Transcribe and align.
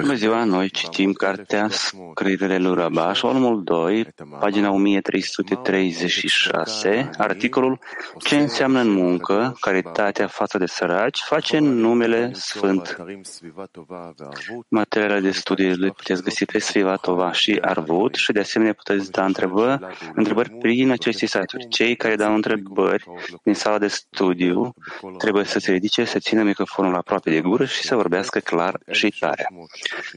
Bună 0.00 0.14
ziua, 0.14 0.44
noi 0.44 0.70
citim 0.70 1.12
cartea 1.12 1.68
Scrierile 1.70 2.58
lui 2.58 2.74
Rabash, 2.74 3.20
volumul 3.20 3.62
2, 3.64 4.06
pagina 4.38 4.70
1336, 4.70 7.10
articolul 7.18 7.78
Ce 8.18 8.36
înseamnă 8.36 8.80
în 8.80 8.90
muncă, 8.90 9.56
caritatea 9.60 10.26
față 10.26 10.58
de 10.58 10.66
săraci, 10.66 11.20
face 11.20 11.58
numele 11.58 12.30
Sfânt. 12.32 12.96
Materialele 14.68 15.20
de 15.20 15.30
studii 15.30 15.74
le 15.74 15.88
puteți 15.88 16.22
găsi 16.22 16.44
pe 16.44 16.58
Svivatova 16.58 17.32
și 17.32 17.58
Arvut 17.60 18.14
și 18.14 18.32
de 18.32 18.40
asemenea 18.40 18.72
puteți 18.72 19.10
da 19.10 19.24
întrebări, 19.24 19.86
întrebări 20.14 20.50
prin 20.50 20.90
aceste 20.90 21.26
site-uri. 21.26 21.68
Cei 21.68 21.96
care 21.96 22.16
dau 22.16 22.34
întrebări 22.34 23.04
din 23.42 23.54
sala 23.54 23.78
de 23.78 23.86
studiu 23.86 24.74
trebuie 25.18 25.44
să 25.44 25.58
se 25.58 25.72
ridice, 25.72 26.04
să 26.04 26.18
țină 26.18 26.42
microfonul 26.42 26.94
aproape 26.94 27.27
de 27.28 27.40
gură 27.40 27.64
și 27.64 27.82
să 27.82 27.94
vorbească 27.94 28.38
clar 28.38 28.80
și 28.90 29.14
tare. 29.20 29.48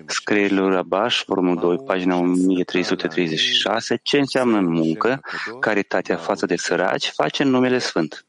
Scrierile 0.05 0.59
lui 0.59 0.73
Rabash, 0.73 1.23
volumul 1.25 1.55
2, 1.55 1.77
pagina 1.77 2.15
1336, 2.15 3.99
ce 4.03 4.17
înseamnă 4.17 4.57
în 4.57 4.71
muncă, 4.71 5.21
caritatea 5.59 6.17
față 6.17 6.45
de 6.45 6.55
săraci, 6.55 7.09
face 7.09 7.43
în 7.43 7.49
numele 7.49 7.77
Sfânt. 7.77 8.25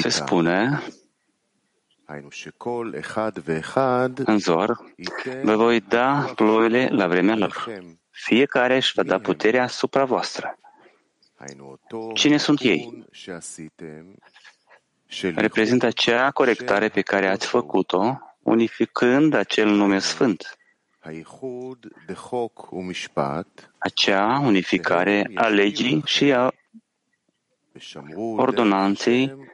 Se 0.00 0.08
spune 0.08 0.82
în 4.24 4.38
zor, 4.38 4.94
vă 5.42 5.56
voi 5.56 5.80
da 5.80 6.32
ploile 6.34 6.88
la 6.90 7.06
vremea 7.06 7.36
lor. 7.36 7.64
Fiecare 8.10 8.76
își 8.76 8.92
va 8.94 9.02
da 9.02 9.18
puterea 9.18 9.62
asupra 9.62 10.04
voastră. 10.04 10.58
Cine 12.14 12.36
sunt 12.36 12.60
ei? 12.60 13.06
Reprezintă 15.34 15.86
acea 15.86 16.30
corectare 16.30 16.88
pe 16.88 17.00
care 17.00 17.28
ați 17.28 17.46
făcut-o, 17.46 18.18
unificând 18.42 19.34
acel 19.34 19.68
nume 19.68 19.98
sfânt. 19.98 20.58
Acea 23.78 24.38
unificare 24.38 25.30
a 25.34 25.46
legii 25.46 26.02
și 26.04 26.32
a 26.32 26.50
ordonanței 28.36 29.52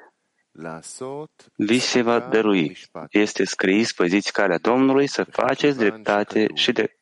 vi 1.54 1.78
se 1.78 2.02
va 2.02 2.18
dărui. 2.18 2.76
Este 3.10 3.44
scris, 3.44 3.92
păziți 3.92 4.32
calea 4.32 4.58
Domnului, 4.58 5.06
să 5.06 5.24
faceți 5.24 5.78
dreptate 5.78 6.46
și 6.54 6.72
de 6.72 6.98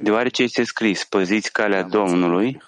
Deoarece 0.00 0.42
este 0.42 0.64
scris, 0.64 1.04
păziți 1.04 1.52
calea 1.52 1.82
Domnului, 1.82 2.62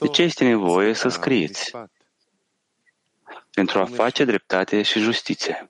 de 0.00 0.08
ce 0.12 0.22
este 0.22 0.44
nevoie 0.44 0.92
să 0.92 1.08
scrieți? 1.08 1.72
Pentru 3.50 3.78
a 3.78 3.84
face 3.84 4.24
dreptate 4.24 4.82
și 4.82 4.98
justiție. 4.98 5.68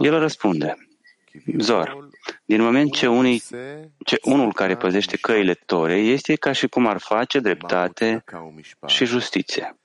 El 0.00 0.18
răspunde, 0.18 0.74
Zor, 1.58 2.08
din 2.44 2.62
moment 2.62 2.92
ce, 2.92 3.06
unii, 3.06 3.42
ce 4.04 4.18
unul 4.22 4.52
care 4.52 4.76
păzește 4.76 5.16
căile 5.16 5.54
Torei 5.54 6.12
este 6.12 6.34
ca 6.34 6.52
și 6.52 6.68
cum 6.68 6.86
ar 6.86 6.98
face 6.98 7.38
dreptate 7.38 8.24
și 8.86 9.04
justiție. 9.04 9.76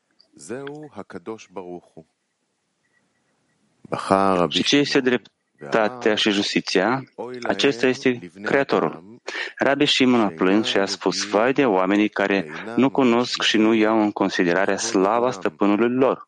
Și 4.50 4.64
ce 4.64 4.78
este 4.78 5.00
drept, 5.00 5.32
dreptatea 5.58 6.16
și 6.16 6.32
justiția, 6.32 7.04
acesta 7.44 7.88
este 7.88 8.32
Creatorul. 8.44 9.22
Rabbi 9.58 9.86
Shimon 9.86 10.20
a 10.20 10.28
plâns 10.28 10.68
și 10.68 10.78
a 10.78 10.86
spus, 10.86 11.30
vai 11.30 11.54
de 11.54 11.66
oamenii 11.66 12.10
care 12.10 12.50
nu 12.76 12.90
cunosc 12.90 13.42
și 13.42 13.58
nu 13.58 13.74
iau 13.74 14.02
în 14.02 14.12
considerare 14.12 14.76
slava 14.76 15.32
stăpânului 15.32 15.90
lor. 15.90 16.28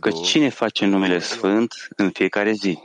Că 0.00 0.10
cine 0.10 0.48
face 0.48 0.86
numele 0.86 1.18
Sfânt 1.18 1.74
în 1.96 2.10
fiecare 2.10 2.52
zi? 2.52 2.78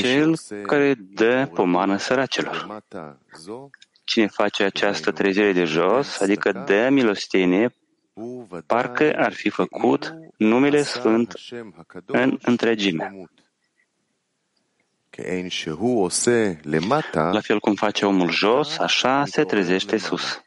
Cel 0.00 0.34
care 0.66 0.94
dă 0.94 1.50
pomană 1.54 1.96
săracilor. 1.96 2.82
Cine 4.10 4.26
face 4.26 4.62
această 4.62 5.12
trezire 5.12 5.52
de 5.52 5.64
jos, 5.64 6.20
adică 6.20 6.52
de 6.52 6.88
milostenie, 6.90 7.74
parcă 8.66 9.12
ar 9.16 9.32
fi 9.32 9.48
făcut 9.48 10.14
numele 10.36 10.82
Sfânt 10.82 11.34
în 12.06 12.38
întregime. 12.42 13.30
La 17.12 17.40
fel 17.40 17.58
cum 17.60 17.74
face 17.74 18.06
omul 18.06 18.30
jos, 18.30 18.78
așa 18.78 19.24
se 19.24 19.44
trezește 19.44 19.96
sus. 19.96 20.42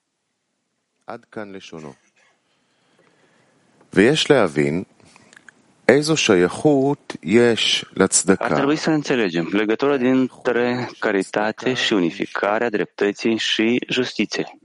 Ar 8.50 8.54
trebui 8.58 8.76
să 8.76 8.90
înțelegem 8.90 9.50
legătura 9.52 9.98
dintre 9.98 10.90
caritate 11.00 11.74
și 11.74 11.94
unificarea 11.94 12.70
dreptății 12.70 13.38
și 13.38 13.80
justiției. 13.90 14.59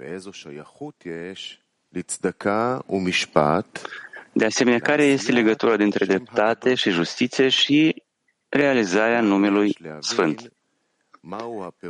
De 4.32 4.44
asemenea, 4.44 4.78
care 4.78 5.04
este 5.04 5.32
legătura 5.32 5.76
dintre 5.76 6.04
dreptate 6.04 6.74
și 6.74 6.90
justiție 6.90 7.48
și 7.48 8.02
realizarea 8.48 9.20
numelui 9.20 9.76
Sfânt? 10.00 10.52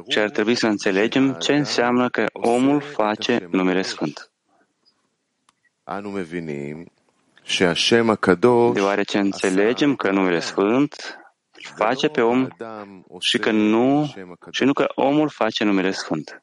Și 0.09 0.19
ar 0.19 0.31
trebui 0.31 0.55
să 0.55 0.67
înțelegem 0.67 1.35
ce 1.35 1.55
înseamnă 1.55 2.09
că 2.09 2.27
omul 2.33 2.81
face 2.81 3.49
numele 3.51 3.83
Sfânt 3.83 4.31
deoarece 8.73 9.19
înțelegem 9.19 9.97
că 9.97 10.11
numele 10.11 10.41
Sfânt 10.41 11.19
face 11.77 12.09
pe 12.09 12.21
om 12.21 12.49
și 13.19 13.39
că 13.39 13.51
nu, 13.51 14.15
și 14.51 14.65
nu 14.65 14.73
că 14.73 14.87
omul 14.95 15.29
face 15.29 15.65
numele 15.65 15.91
Sfânt. 15.91 16.43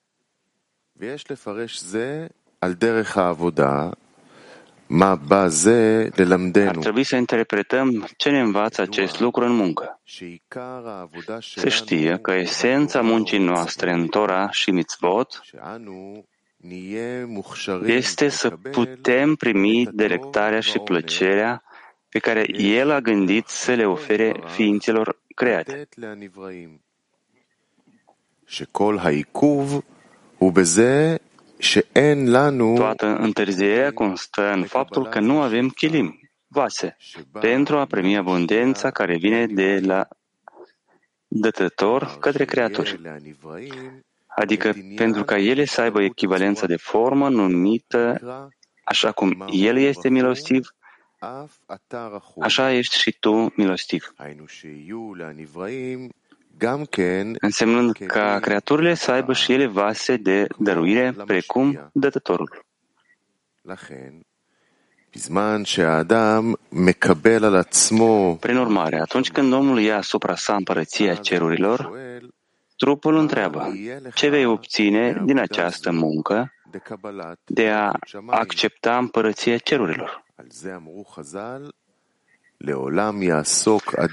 Ar 6.68 6.76
trebui 6.78 7.04
să 7.04 7.16
interpretăm 7.16 8.08
ce 8.18 8.30
ne 8.30 8.40
învață 8.40 8.82
acest 8.82 9.20
lucru 9.20 9.46
în 9.46 9.56
muncă. 9.56 10.02
Se 11.40 11.70
știe 11.70 12.18
că 12.22 12.32
esența 12.32 13.02
muncii 13.02 13.40
noastre 13.40 13.92
în 13.92 14.08
Torah 14.08 14.52
și 14.52 14.72
mitzvot 14.72 15.42
este 17.86 18.30
să 18.30 18.50
putem 18.50 19.36
primi 19.36 19.88
delectarea 19.92 20.60
și 20.60 20.80
plăcerea 20.80 21.64
pe 22.10 22.20
care 22.20 22.46
El 22.62 22.92
a 22.92 23.00
gândit 23.00 23.48
să 23.48 23.74
le 23.74 23.86
ofere 23.86 24.34
ființelor 24.46 25.22
create. 25.36 25.88
Toată 32.76 33.06
întârzierea 33.06 33.94
constă 33.94 34.52
în 34.52 34.64
faptul 34.64 35.08
că 35.08 35.20
nu 35.20 35.42
avem 35.42 35.70
chilim, 35.70 36.20
vase, 36.48 36.98
pentru 37.40 37.78
a 37.78 37.86
primi 37.86 38.18
abundența 38.18 38.92
care 38.92 39.18
vine 39.18 39.46
de 39.48 39.80
la 39.84 40.08
dătător 41.28 42.18
către 42.20 42.46
creatori 42.46 43.00
adică 44.36 44.74
pentru 44.96 45.24
ca 45.24 45.38
ele 45.38 45.66
să 45.66 45.82
aibă 45.82 46.02
echivalența 46.02 46.66
de 46.66 46.76
formă 46.76 47.30
numită 47.30 48.20
așa 48.84 49.12
cum 49.12 49.46
El 49.52 49.78
este 49.78 50.10
milostiv, 50.10 50.68
așa 52.42 52.72
ești 52.72 52.98
și 52.98 53.12
tu 53.20 53.54
milostiv. 53.56 54.14
Însemnând 57.40 57.92
ca 58.08 58.40
creaturile 58.40 58.94
să 58.94 59.12
aibă 59.12 59.34
și 59.34 59.52
ele 59.54 59.68
vase 59.68 60.16
de 60.18 60.48
dăruire, 60.58 61.16
precum 61.26 61.90
dătătorul. 61.94 62.66
Prin 68.40 68.58
urmare, 68.58 69.00
atunci 69.00 69.32
când 69.32 69.54
omul 69.54 69.80
ia 69.80 69.98
asupra 69.98 70.36
sa 70.36 70.56
împărăția 70.56 71.16
cerurilor, 71.16 71.92
Trupul 72.78 73.16
întreabă, 73.18 73.74
ce 74.14 74.30
vei 74.30 74.46
obține 74.46 75.22
din 75.26 75.38
această 75.38 75.92
muncă 75.92 76.54
de 77.46 77.70
a 77.70 77.92
accepta 78.28 78.98
împărăția 78.98 79.58
cerurilor? 79.58 80.24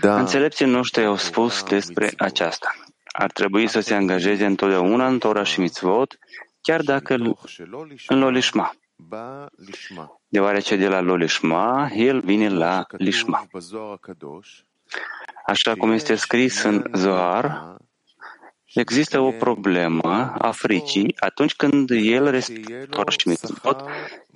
Înțelepții 0.00 0.66
noștri 0.66 1.04
au 1.04 1.16
spus 1.16 1.62
despre 1.62 2.12
aceasta. 2.16 2.74
Ar 3.04 3.30
trebui 3.30 3.68
să 3.68 3.80
se 3.80 3.94
angajeze 3.94 4.44
întotdeauna 4.46 5.06
în 5.06 5.18
Torah 5.18 5.46
și 5.46 5.60
Mitzvot, 5.60 6.18
chiar 6.60 6.80
dacă 6.82 7.14
în 8.06 8.18
Lolishma. 8.18 8.74
Deoarece 10.28 10.76
de 10.76 10.88
la 10.88 11.00
Lolishma, 11.00 11.90
el 11.94 12.20
vine 12.20 12.48
la 12.48 12.86
Lishma. 12.90 13.46
Așa 15.46 15.74
cum 15.74 15.90
este 15.90 16.14
scris 16.14 16.62
în 16.62 16.90
Zohar, 16.94 17.76
există 18.74 19.20
o 19.20 19.30
problemă 19.30 20.34
a 20.38 20.50
fricii 20.50 21.14
atunci 21.18 21.54
când 21.54 21.90
el 21.90 22.30
respectă 22.30 23.04
și 23.18 23.28
mitzvot 23.28 23.84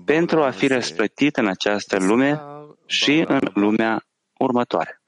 pentru 0.04 0.42
a 0.42 0.50
fi 0.50 0.66
răsplătit 0.66 1.36
în 1.36 1.46
această 1.46 1.96
lume 1.98 2.40
și 2.86 3.24
în 3.28 3.40
lumea 3.54 4.06
următoare. 4.38 5.00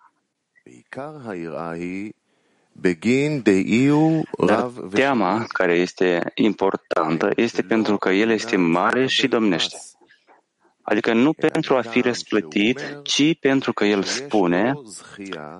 Dar 4.46 4.70
teama 4.92 5.44
care 5.48 5.74
este 5.74 6.32
importantă 6.34 7.30
este 7.36 7.62
pentru 7.62 7.96
că 7.96 8.10
el 8.10 8.30
este 8.30 8.56
mare 8.56 9.06
și 9.06 9.28
domnește. 9.28 9.76
Adică 10.88 11.12
nu 11.12 11.32
pentru 11.32 11.76
a 11.76 11.80
fi 11.80 12.00
răsplătit, 12.00 12.98
ci 13.02 13.38
pentru 13.38 13.72
că 13.72 13.84
el 13.84 14.02
spune 14.02 14.74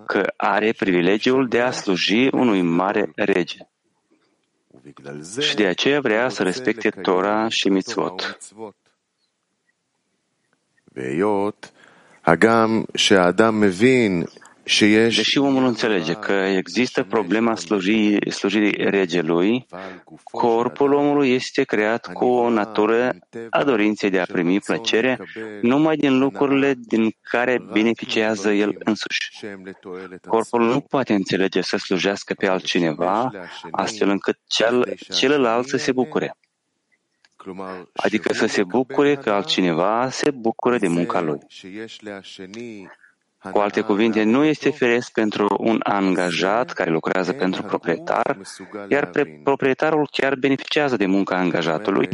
că 0.06 0.32
are 0.36 0.72
privilegiul 0.72 1.48
de 1.48 1.60
a 1.60 1.70
sluji 1.70 2.28
unui 2.32 2.62
mare 2.62 3.12
rege. 3.14 3.58
Și 5.40 5.54
de 5.54 5.66
aceea 5.66 6.00
vrea 6.00 6.28
să 6.28 6.42
respecte 6.42 6.90
Tora 6.90 7.48
și 7.48 7.68
mitzvot. 7.68 8.38
Deși 14.68 15.38
omul 15.38 15.64
înțelege 15.64 16.12
că 16.12 16.32
există 16.32 17.04
problema 17.04 17.54
slujirii, 17.54 18.30
slujirii 18.30 18.90
regelui, 18.90 19.66
corpul 20.22 20.92
omului 20.92 21.30
este 21.30 21.62
creat 21.62 22.12
cu 22.12 22.24
o 22.24 22.50
natură 22.50 23.16
a 23.50 23.64
dorinței 23.64 24.10
de 24.10 24.20
a 24.20 24.24
primi 24.24 24.60
plăcere 24.60 25.18
numai 25.62 25.96
din 25.96 26.18
lucrurile 26.18 26.74
din 26.78 27.10
care 27.22 27.58
beneficiază 27.72 28.52
el 28.52 28.76
însuși. 28.78 29.30
Corpul 30.26 30.62
nu 30.62 30.80
poate 30.80 31.14
înțelege 31.14 31.60
să 31.60 31.76
slujească 31.76 32.34
pe 32.34 32.46
altcineva, 32.46 33.30
astfel 33.70 34.08
încât 34.08 34.38
cel, 34.46 34.94
celălalt 35.14 35.66
să 35.66 35.76
se 35.76 35.92
bucure. 35.92 36.36
Adică 37.92 38.32
să 38.32 38.46
se 38.46 38.64
bucure 38.64 39.14
că 39.16 39.30
altcineva 39.30 40.08
se 40.10 40.30
bucură 40.30 40.78
de 40.78 40.88
munca 40.88 41.20
lui. 41.20 41.38
Cu 43.52 43.58
alte 43.58 43.80
cuvinte, 43.80 44.22
nu 44.22 44.44
este 44.44 44.70
firesc 44.70 45.12
pentru 45.12 45.46
un 45.58 45.80
angajat 45.82 46.72
care 46.72 46.90
lucrează 46.90 47.32
pentru 47.32 47.62
proprietar, 47.62 48.38
iar 48.88 49.10
proprietarul 49.42 50.08
chiar 50.12 50.34
beneficiază 50.34 50.96
de 50.96 51.06
munca 51.06 51.36
angajatului, 51.36 52.08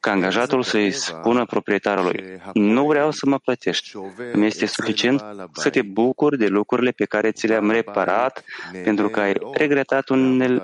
ca 0.00 0.10
angajatul 0.10 0.62
să-i 0.62 0.90
spună 0.90 1.44
proprietarului, 1.44 2.40
nu 2.52 2.86
vreau 2.86 3.10
să 3.10 3.26
mă 3.26 3.38
plătești, 3.38 3.96
îmi 4.32 4.46
este 4.46 4.66
suficient 4.66 5.24
să 5.52 5.70
te 5.70 5.82
bucuri 5.82 6.38
de 6.38 6.46
lucrurile 6.46 6.90
pe 6.90 7.04
care 7.04 7.30
ți 7.30 7.46
le-am 7.46 7.70
reparat 7.70 8.44
pentru 8.84 9.08
că 9.08 9.20
ai 9.20 9.34
regretat 9.52 10.08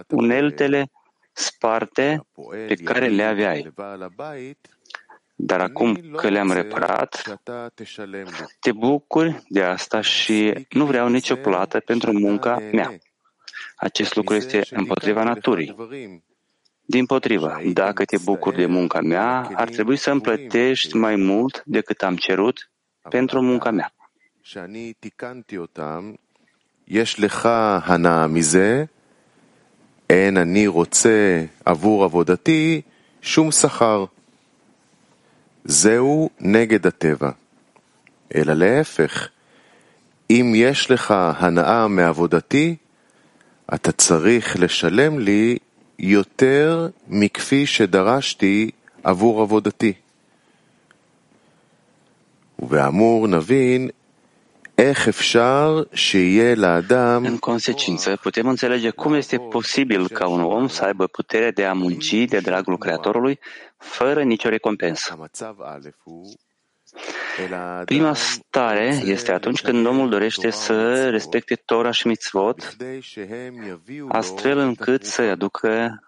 uneltele 0.08 0.90
sparte 1.32 2.26
pe 2.66 2.74
care 2.74 3.06
le 3.06 3.22
aveai. 3.22 3.72
Dar 5.35 5.61
acum 5.61 5.95
că 5.95 6.29
le-am 6.29 6.51
reparat, 6.51 7.39
te 8.59 8.71
bucuri 8.71 9.43
de 9.47 9.63
asta 9.63 10.01
și 10.01 10.67
nu 10.69 10.85
vreau 10.85 11.07
nicio 11.07 11.35
plată 11.35 11.79
pentru 11.79 12.11
munca 12.11 12.57
mea. 12.71 12.97
Acest 13.75 14.15
lucru 14.15 14.35
este 14.35 14.61
împotriva 14.71 15.23
naturii. 15.23 15.75
Din 16.85 17.05
potrivă, 17.05 17.61
dacă 17.73 18.05
te 18.05 18.17
bucuri 18.23 18.55
de 18.55 18.65
munca 18.65 19.01
mea, 19.01 19.49
ar 19.53 19.69
trebui 19.69 19.95
să 19.95 20.11
îmi 20.11 20.21
plătești 20.21 20.95
mai 20.95 21.15
mult 21.15 21.61
decât 21.65 22.03
am 22.03 22.15
cerut 22.15 22.71
pentru 23.09 23.41
munca 23.41 23.71
mea. 23.71 23.93
יש 26.91 27.19
לך 27.19 27.45
הנאה 27.83 28.27
מזה, 28.27 28.83
אין 30.09 30.37
אני 30.37 30.67
רוצה 30.67 31.45
עבור 31.65 32.03
עבודתי 32.03 32.81
שום 33.21 33.51
שכר. 33.51 34.05
זהו 35.64 36.30
נגד 36.40 36.86
הטבע. 36.86 37.30
אלא 38.34 38.54
להפך, 38.54 39.28
אם 40.30 40.52
יש 40.56 40.90
לך 40.90 41.14
הנאה 41.16 41.88
מעבודתי, 41.88 42.76
אתה 43.74 43.92
צריך 43.92 44.56
לשלם 44.60 45.18
לי 45.18 45.58
יותר 45.98 46.88
מכפי 47.08 47.66
שדרשתי 47.66 48.70
עבור 49.04 49.42
עבודתי. 49.42 49.92
ובאמור 52.58 53.28
נבין 53.28 53.90
În 57.22 57.38
consecință, 57.38 58.16
putem 58.22 58.48
înțelege 58.48 58.90
cum 58.90 59.14
este 59.14 59.38
posibil 59.38 60.08
ca 60.08 60.28
un 60.28 60.40
om 60.40 60.68
să 60.68 60.84
aibă 60.84 61.06
puterea 61.06 61.50
de 61.50 61.64
a 61.64 61.72
munci 61.72 62.24
de 62.24 62.38
dragul 62.38 62.78
Creatorului 62.78 63.38
fără 63.76 64.22
nicio 64.22 64.48
recompensă. 64.48 65.28
Prima 67.84 68.14
stare 68.14 69.00
este 69.04 69.32
atunci 69.32 69.62
când 69.62 69.86
omul 69.86 70.08
dorește 70.08 70.50
să 70.50 71.10
respecte 71.10 71.54
Tora 71.54 71.90
și 71.90 72.06
mitzvot, 72.06 72.76
astfel 74.08 74.58
încât 74.58 75.04
să-i 75.04 75.30
aducă 75.30 76.02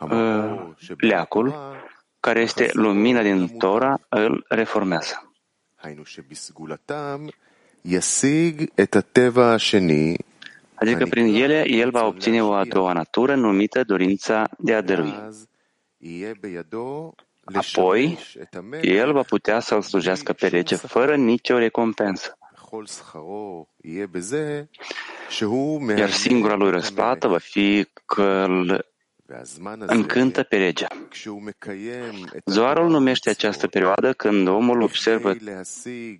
uh, 0.00 0.68
leacul, 0.96 1.54
care 2.20 2.40
este 2.40 2.70
lumina 2.72 3.22
din 3.22 3.48
Tora, 3.48 4.00
îl 4.08 4.44
reformează. 4.48 5.33
Adică 10.74 11.06
prin 11.06 11.34
ele 11.34 11.68
el 11.68 11.90
va 11.90 12.06
obține 12.06 12.42
o 12.42 12.52
a 12.52 12.64
doua 12.64 12.92
natură 12.92 13.34
numită 13.34 13.84
dorința 13.84 14.48
de 14.58 14.74
a 14.74 14.80
dărui. 14.80 15.14
Apoi, 17.44 18.18
el 18.82 19.12
va 19.12 19.22
putea 19.22 19.60
să-l 19.60 19.82
slujească 19.82 20.32
pe 20.32 20.46
rege 20.46 20.76
fără 20.76 21.16
nicio 21.16 21.58
recompensă. 21.58 22.38
Iar 25.98 26.10
singura 26.10 26.54
lui 26.54 26.70
răsplată 26.70 27.28
va 27.28 27.38
fi 27.38 27.86
că 28.06 28.44
îl 28.48 28.86
încântă 29.86 30.42
pe 30.42 30.56
regea. 30.56 30.88
Zoarul 32.44 32.90
numește 32.90 33.30
această 33.30 33.66
perioadă 33.66 34.12
când 34.12 34.48
omul 34.48 34.80
observă, 34.80 35.34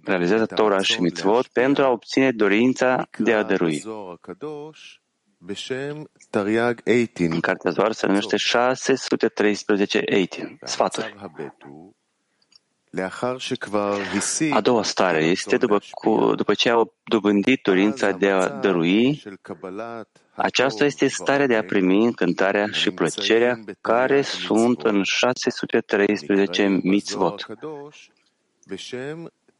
realizează 0.02 0.46
Torah 0.46 0.82
și 0.82 1.00
mitzvot 1.00 1.46
pentru 1.46 1.82
a 1.82 1.90
obține 1.90 2.30
dorința 2.30 3.08
de 3.18 3.32
a 3.32 3.42
dărui. 3.42 3.82
În 7.16 7.40
cartea 7.40 7.70
Zoar 7.70 7.92
se 7.92 8.06
numește 8.06 8.36
613 8.36 10.02
Eitin, 10.04 10.58
sfaturi. 10.62 11.14
A 14.52 14.60
doua 14.60 14.82
stare 14.82 15.24
este 15.24 15.56
după, 15.56 15.80
cu, 15.90 16.34
după 16.34 16.54
ce 16.54 16.70
au 16.70 16.94
dobândit 17.04 17.62
dorința 17.62 18.10
de 18.10 18.30
a 18.30 18.48
dărui, 18.48 19.22
aceasta 20.34 20.84
este 20.84 21.08
starea 21.08 21.46
de 21.46 21.56
a 21.56 21.64
primi 21.64 22.04
încântarea 22.04 22.66
și 22.66 22.90
plăcerea 22.90 23.60
care 23.80 24.22
sunt 24.22 24.82
în 24.82 25.02
613 25.02 26.66
mitzvot, 26.82 27.46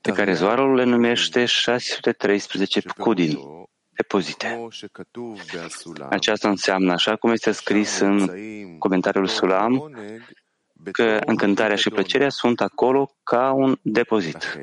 pe 0.00 0.12
care 0.12 0.32
Zoarul 0.32 0.74
le 0.74 0.84
numește 0.84 1.44
613 1.44 2.80
pcudin, 2.80 3.38
depozite. 3.90 4.68
Aceasta 6.08 6.48
înseamnă, 6.48 6.92
așa 6.92 7.16
cum 7.16 7.32
este 7.32 7.50
scris 7.50 7.98
în 7.98 8.30
comentariul 8.78 9.26
Sulam, 9.26 9.90
că 10.92 11.18
încântarea 11.26 11.76
și 11.76 11.90
plăcerea 11.90 12.28
sunt 12.28 12.60
acolo 12.60 13.14
ca 13.22 13.52
un 13.52 13.78
depozit. 13.82 14.58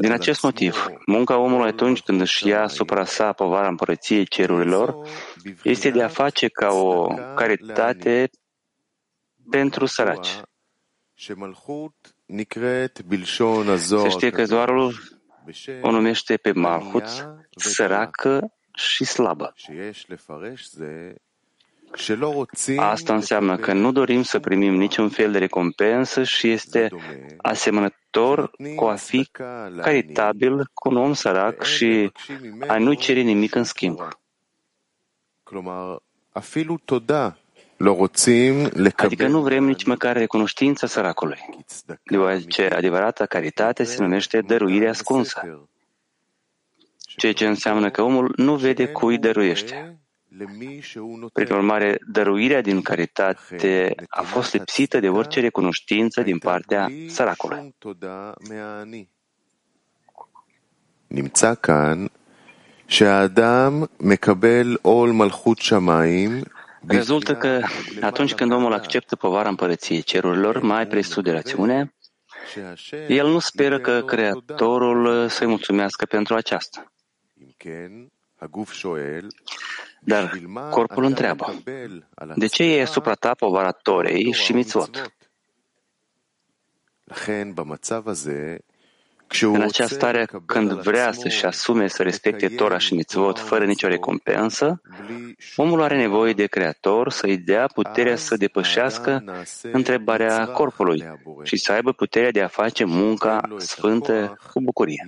Din 0.00 0.12
acest 0.12 0.42
motiv, 0.42 0.86
munca 1.06 1.36
omului 1.36 1.68
atunci 1.68 2.02
când 2.02 2.20
își 2.20 2.46
ia 2.48 2.62
asupra 2.62 3.04
sa 3.04 3.32
povara 3.32 3.68
împărăției 3.68 4.26
cerurilor 4.26 5.08
este 5.62 5.90
de 5.90 6.02
a 6.02 6.08
face 6.08 6.48
ca 6.48 6.68
o 6.68 7.06
caritate 7.34 8.30
pentru 9.50 9.86
săraci. 9.86 10.40
Se 14.02 14.08
știe 14.08 14.30
că 14.30 14.44
Zoarul 14.44 14.94
o 15.80 15.90
numește 15.90 16.36
pe 16.36 16.52
Malhut 16.52 17.28
săracă 17.56 18.52
și 18.74 19.04
slabă. 19.04 19.54
Asta 22.76 23.14
înseamnă 23.14 23.56
că 23.56 23.72
nu 23.72 23.92
dorim 23.92 24.22
să 24.22 24.40
primim 24.40 24.74
niciun 24.74 25.08
fel 25.08 25.32
de 25.32 25.38
recompensă 25.38 26.22
și 26.22 26.50
este 26.50 26.88
asemănător 27.36 28.50
cu 28.76 28.84
a 28.84 28.94
fi 28.94 29.28
caritabil 29.80 30.70
cu 30.74 30.88
un 30.88 30.96
om 30.96 31.12
sărac 31.12 31.62
și 31.62 32.12
a 32.66 32.78
nu 32.78 32.92
cere 32.92 33.20
nimic 33.20 33.54
în 33.54 33.64
schimb. 33.64 34.00
Adică 38.96 39.26
nu 39.28 39.40
vrem 39.40 39.64
nici 39.64 39.84
măcar 39.84 40.16
recunoștința 40.16 40.86
săracului, 40.86 41.38
deoarece 42.04 42.66
adevărata 42.66 43.26
caritate 43.26 43.84
se 43.84 44.02
numește 44.02 44.40
dăruire 44.40 44.88
ascunsă, 44.88 45.68
ceea 46.98 47.32
ce 47.32 47.46
înseamnă 47.46 47.90
că 47.90 48.02
omul 48.02 48.32
nu 48.36 48.56
vede 48.56 48.88
cui 48.88 49.18
dăruiește. 49.18 50.01
Prin 51.33 51.51
urmare, 51.51 51.97
dăruirea 52.07 52.61
din 52.61 52.81
caritate 52.81 53.95
a 54.07 54.21
fost 54.21 54.53
lipsită 54.53 54.99
de 54.99 55.09
orice 55.09 55.39
recunoștință 55.39 56.21
din 56.21 56.37
partea 56.37 56.87
săracului. 57.07 57.75
נמצא 61.07 61.55
כאן 61.55 62.07
שהאדם 62.87 63.83
מקבל 63.99 64.77
עול 64.81 65.11
מלכות 65.11 65.57
שמיים 65.57 66.43
Rezultă 66.87 67.35
că 67.35 67.61
atunci 68.01 68.33
când 68.33 68.51
omul 68.51 68.73
acceptă 68.73 69.15
povara 69.15 69.49
împărăției 69.49 70.01
cerurilor 70.01 70.61
mai 70.61 70.87
presus 70.87 71.23
de 71.23 71.31
rațiune, 71.31 71.93
el 73.07 73.27
nu 73.27 73.39
speră 73.39 73.79
că 73.79 74.01
Creatorul 74.01 75.27
să-i 75.27 75.47
mulțumească 75.47 76.05
pentru 76.05 76.35
aceasta. 76.35 76.91
Dar 80.04 80.40
corpul 80.70 81.04
întreabă, 81.04 81.62
de 82.36 82.46
ce 82.46 82.62
e 82.62 82.82
asupra 82.82 83.14
ta 83.14 83.34
povara 83.34 83.70
Torei 83.70 84.32
și 84.32 84.52
mitzvot? 84.52 85.12
În 89.40 89.60
această 89.60 89.94
stare, 89.94 90.28
când 90.46 90.72
vrea 90.72 91.12
să-și 91.12 91.44
asume 91.44 91.88
să 91.88 92.02
respecte 92.02 92.48
Tora 92.48 92.78
și 92.78 92.94
mitzvot 92.94 93.38
fără 93.38 93.64
nicio 93.64 93.88
recompensă, 93.88 94.80
omul 95.56 95.82
are 95.82 95.96
nevoie 95.96 96.32
de 96.32 96.46
Creator 96.46 97.10
să-i 97.10 97.36
dea 97.38 97.66
puterea 97.66 98.16
să 98.16 98.36
depășească 98.36 99.24
întrebarea 99.72 100.46
corpului 100.46 101.04
și 101.42 101.56
să 101.56 101.72
aibă 101.72 101.92
puterea 101.92 102.30
de 102.30 102.42
a 102.42 102.48
face 102.48 102.84
munca 102.84 103.40
sfântă 103.56 104.38
cu 104.52 104.60
bucurie. 104.60 105.04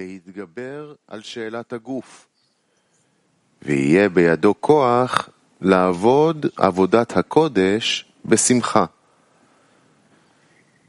ויהיה 3.63 4.10
בידו 4.10 4.53
כוח 4.60 5.29
לעבוד 5.62 6.46
עבודת 6.58 7.17
הקודש 7.17 8.05
בשמחה. 8.25 8.86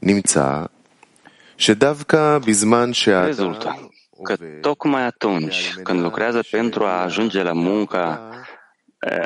נמצא 0.01 0.65
שדווקא 1.57 2.37
בזמן 2.47 2.93
שאדם 2.93 3.27
Rezultă 3.27 3.91
că 4.23 4.35
tocmai 4.61 5.03
atunci 5.03 5.73
când 5.83 6.01
lucrează 6.01 6.43
pentru 6.51 6.83
a 6.83 7.01
ajunge 7.01 7.43
la 7.43 7.53
munca 7.53 8.29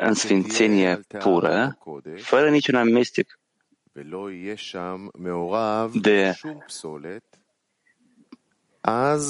în 0.00 0.14
sfințenie 0.14 1.00
pură, 1.18 1.78
fără 2.16 2.50
niciun 2.50 2.74
amestec 2.74 3.38
de, 5.92 6.34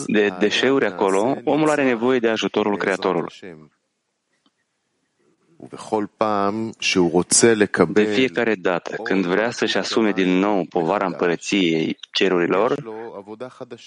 de 0.07 0.29
deșeuri 0.39 0.87
acolo, 0.87 1.37
omul 1.45 1.71
are 1.71 1.85
nevoie 1.85 2.19
de 2.19 2.29
ajutorul 2.29 2.77
Creatorului. 2.77 3.35
De 7.94 8.14
fiecare 8.14 8.56
dată 8.56 8.96
când 8.96 9.26
vrea 9.26 9.52
să-și 9.52 9.78
asume 9.78 10.12
din 10.12 10.30
nou 10.30 10.66
povara 10.70 11.06
împărăției 11.06 11.98
cerurilor, 12.12 12.84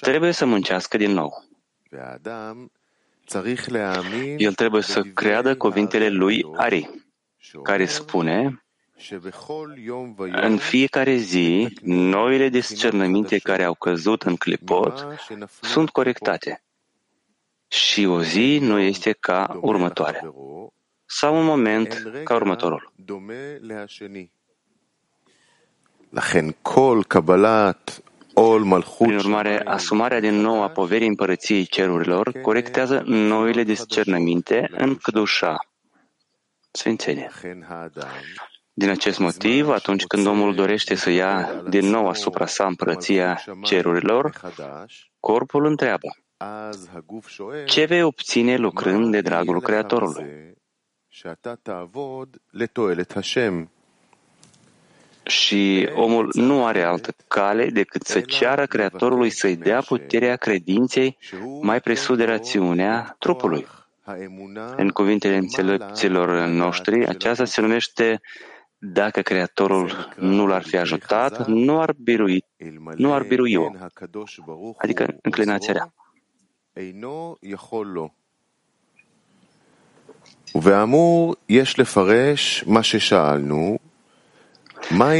trebuie 0.00 0.32
să 0.32 0.46
muncească 0.46 0.96
din 0.96 1.10
nou. 1.10 1.44
El 4.36 4.54
trebuie 4.54 4.82
să 4.82 5.02
creadă 5.02 5.56
cuvintele 5.56 6.08
lui 6.08 6.44
Ari, 6.56 6.90
care 7.62 7.84
spune 7.86 8.64
în 10.18 10.56
fiecare 10.56 11.16
zi, 11.16 11.68
noile 11.82 12.48
discernăminte 12.48 13.38
care 13.38 13.64
au 13.64 13.74
căzut 13.74 14.22
în 14.22 14.36
clipot 14.36 15.06
sunt 15.60 15.90
corectate. 15.90 16.62
Și 17.68 18.04
o 18.04 18.22
zi 18.22 18.58
nu 18.60 18.78
este 18.78 19.12
ca 19.12 19.58
următoarea 19.60 20.34
sau 21.06 21.36
un 21.36 21.44
moment 21.44 22.10
ca 22.24 22.34
următorul. 22.34 22.92
Prin 28.98 29.16
urmare, 29.16 29.60
asumarea 29.64 30.20
din 30.20 30.34
nou 30.34 30.62
a 30.62 30.68
poverii 30.68 31.08
împărăției 31.08 31.66
cerurilor 31.66 32.32
corectează 32.42 33.02
noile 33.06 33.62
discernăminte 33.62 34.70
în 34.70 34.96
Cădușa, 34.96 35.56
Sfințenie. 36.70 37.30
Din 38.72 38.88
acest 38.88 39.18
motiv, 39.18 39.68
atunci 39.68 40.04
când 40.04 40.26
omul 40.26 40.54
dorește 40.54 40.94
să 40.94 41.10
ia 41.10 41.62
din 41.68 41.86
nou 41.90 42.08
asupra 42.08 42.46
sa 42.46 42.66
împărăția 42.66 43.44
cerurilor, 43.62 44.40
corpul 45.20 45.66
întreabă, 45.66 46.08
ce 47.66 47.84
vei 47.84 48.02
obține 48.02 48.56
lucrând 48.56 49.10
de 49.10 49.20
dragul 49.20 49.60
Creatorului? 49.60 50.52
Și 55.22 55.88
omul 55.94 56.30
nu 56.32 56.64
are 56.66 56.82
altă 56.82 57.14
cale 57.28 57.66
decât 57.66 58.02
să 58.02 58.20
ceară 58.20 58.66
Creatorului 58.66 59.30
să-i 59.30 59.56
dea 59.56 59.80
puterea 59.80 60.36
credinței 60.36 61.18
mai 61.62 61.80
presus 61.80 62.16
de 62.16 62.24
rațiunea 62.24 63.16
trupului. 63.18 63.66
În 64.76 64.88
cuvintele 64.88 65.36
înțelepților 65.36 66.46
noștri, 66.46 67.06
aceasta 67.06 67.44
se 67.44 67.60
numește 67.60 68.20
dacă 68.78 69.20
Creatorul 69.22 70.14
nu 70.16 70.46
l-ar 70.46 70.62
fi 70.62 70.76
ajutat, 70.76 71.46
nu 71.46 71.80
ar 71.80 71.94
birui, 71.98 72.44
nu 72.96 73.12
ar 73.12 73.22
birui-o, 73.22 73.70
adică 74.76 75.16
înclinația 75.22 75.72
rea. 75.72 75.94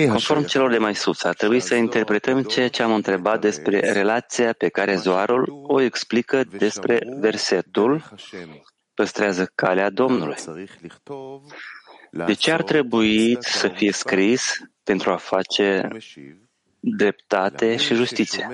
Conform 0.09 0.45
celor 0.45 0.71
de 0.71 0.79
mai 0.79 0.95
sus, 0.95 1.25
ar 1.25 1.35
trebui 1.35 1.61
să 1.61 1.75
interpretăm 1.75 2.43
ceea 2.43 2.69
ce 2.69 2.83
am 2.83 2.95
întrebat 2.95 3.41
despre 3.41 3.93
relația 3.93 4.53
pe 4.53 4.69
care 4.69 4.97
Zoarul 4.97 5.63
o 5.67 5.81
explică 5.81 6.45
despre 6.59 6.99
versetul 7.19 8.05
păstrează 8.95 9.51
calea 9.55 9.91
Domnului. 9.91 10.37
De 12.27 12.33
ce 12.33 12.51
ar 12.51 12.63
trebui 12.63 13.37
să 13.41 13.69
fie 13.69 13.93
scris 13.93 14.57
pentru 14.85 15.11
a 15.11 15.17
face 15.17 15.89
dreptate 16.81 17.77
și 17.77 17.95
justiție? 17.95 18.49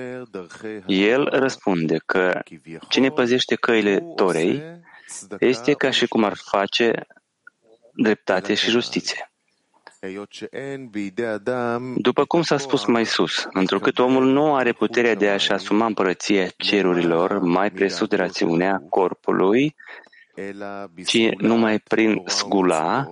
El 0.85 1.27
răspunde 1.31 1.97
că 2.05 2.41
cine 2.89 3.09
păzește 3.09 3.55
căile 3.55 4.03
Torei 4.15 4.80
este 5.39 5.73
ca 5.73 5.89
și 5.89 6.07
cum 6.07 6.23
ar 6.23 6.37
face 6.37 7.07
dreptate 7.93 8.53
și 8.53 8.69
justiție. 8.69 9.31
După 11.95 12.25
cum 12.25 12.41
s-a 12.41 12.57
spus 12.57 12.85
mai 12.85 13.05
sus, 13.05 13.47
întrucât 13.53 13.99
omul 13.99 14.25
nu 14.25 14.55
are 14.55 14.73
puterea 14.73 15.15
de 15.15 15.29
a-și 15.29 15.51
asuma 15.51 15.85
împărăția 15.85 16.47
cerurilor 16.57 17.39
mai 17.39 17.71
presus 17.71 18.07
de 18.07 18.15
rațiunea 18.15 18.83
corpului, 18.89 19.75
ci 21.05 21.29
numai 21.37 21.79
prin 21.79 22.21
sgula, 22.25 23.07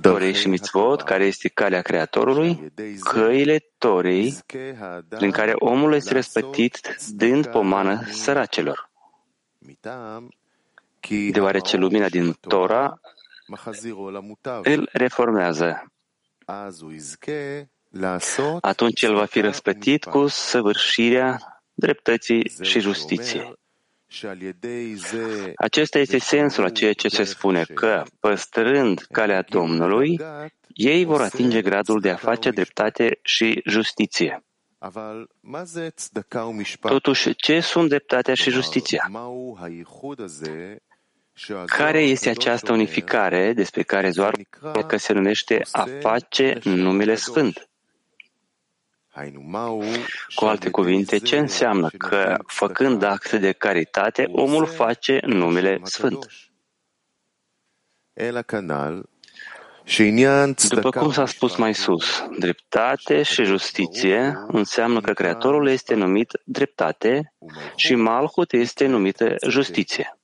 Torei 0.00 0.34
și 0.34 0.48
mitzvot, 0.48 1.02
care 1.02 1.24
este 1.24 1.48
calea 1.48 1.82
Creatorului, 1.82 2.72
căile 3.00 3.58
Torei, 3.78 4.38
prin 5.08 5.30
care 5.30 5.52
omul 5.54 5.94
este 5.94 6.12
răspătit 6.12 6.96
dând 7.08 7.46
pomană 7.46 8.02
săracelor. 8.10 8.90
Deoarece 11.30 11.76
lumina 11.76 12.08
din 12.08 12.32
Tora 12.32 13.00
îl 14.62 14.88
reformează. 14.92 15.92
Atunci 18.60 19.02
el 19.02 19.14
va 19.14 19.24
fi 19.24 19.40
răspătit 19.40 20.04
cu 20.04 20.26
săvârșirea 20.26 21.60
dreptății 21.74 22.52
și 22.62 22.80
justiției. 22.80 23.54
Acesta 25.56 25.98
este 25.98 26.18
sensul 26.18 26.64
a 26.64 26.68
ceea 26.68 26.92
ce 26.92 27.08
se 27.08 27.24
spune 27.24 27.64
că, 27.74 28.02
păstrând 28.20 29.06
calea 29.10 29.42
Domnului, 29.42 30.20
ei 30.68 31.04
vor 31.04 31.20
atinge 31.20 31.62
gradul 31.62 32.00
de 32.00 32.10
a 32.10 32.16
face 32.16 32.50
dreptate 32.50 33.18
și 33.22 33.62
justiție. 33.66 34.44
Totuși, 36.80 37.34
ce 37.34 37.60
sunt 37.60 37.88
dreptatea 37.88 38.34
și 38.34 38.50
justiția? 38.50 39.10
Care 41.66 42.02
este 42.02 42.28
această 42.28 42.72
unificare 42.72 43.52
despre 43.52 43.82
care 43.82 44.10
doar 44.10 44.34
că 44.86 44.96
se 44.96 45.12
numește 45.12 45.62
a 45.72 45.86
face 46.00 46.58
numele 46.64 47.14
Sfânt? 47.14 47.68
Cu 50.34 50.44
alte 50.44 50.70
cuvinte, 50.70 51.18
ce 51.18 51.38
înseamnă 51.38 51.88
că, 51.88 52.36
făcând 52.46 53.02
acte 53.02 53.38
de 53.38 53.52
caritate, 53.52 54.26
omul 54.32 54.66
face 54.66 55.20
numele 55.26 55.80
Sfânt? 55.82 56.26
După 60.68 60.90
cum 60.90 61.12
s-a 61.12 61.26
spus 61.26 61.56
mai 61.56 61.74
sus, 61.74 62.24
dreptate 62.38 63.22
și 63.22 63.44
justiție 63.44 64.44
înseamnă 64.46 65.00
că 65.00 65.12
Creatorul 65.12 65.68
este 65.68 65.94
numit 65.94 66.30
dreptate 66.44 67.34
și 67.76 67.94
Malhut 67.94 68.52
este 68.52 68.86
numită 68.86 69.34
justiție. 69.48 70.18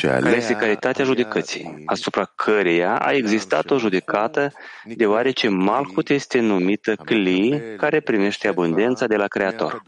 Care 0.00 0.36
este 0.36 0.54
calitatea 0.54 1.04
judecății, 1.04 1.82
asupra 1.86 2.24
căreia 2.24 2.98
a 2.98 3.12
existat 3.12 3.70
o 3.70 3.78
judecată, 3.78 4.52
deoarece 4.84 5.48
Malhut 5.48 6.08
este 6.08 6.40
numită 6.40 6.96
Cli, 6.96 7.62
care 7.76 8.00
primește 8.00 8.48
abundența 8.48 9.06
de 9.06 9.16
la 9.16 9.26
Creator. 9.26 9.82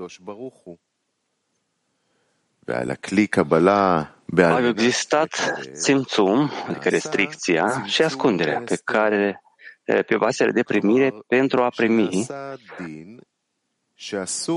Au 4.37 4.67
existat 4.67 5.55
țimțum, 5.73 6.51
adică 6.69 6.89
restricția 6.89 7.83
și 7.87 8.03
ascunderea 8.03 8.63
pe 8.65 8.81
care 8.85 9.43
pe 9.85 10.17
vasele 10.17 10.51
de 10.51 10.63
primire 10.63 11.13
pentru 11.27 11.63
a 11.63 11.69
primi, 11.77 12.27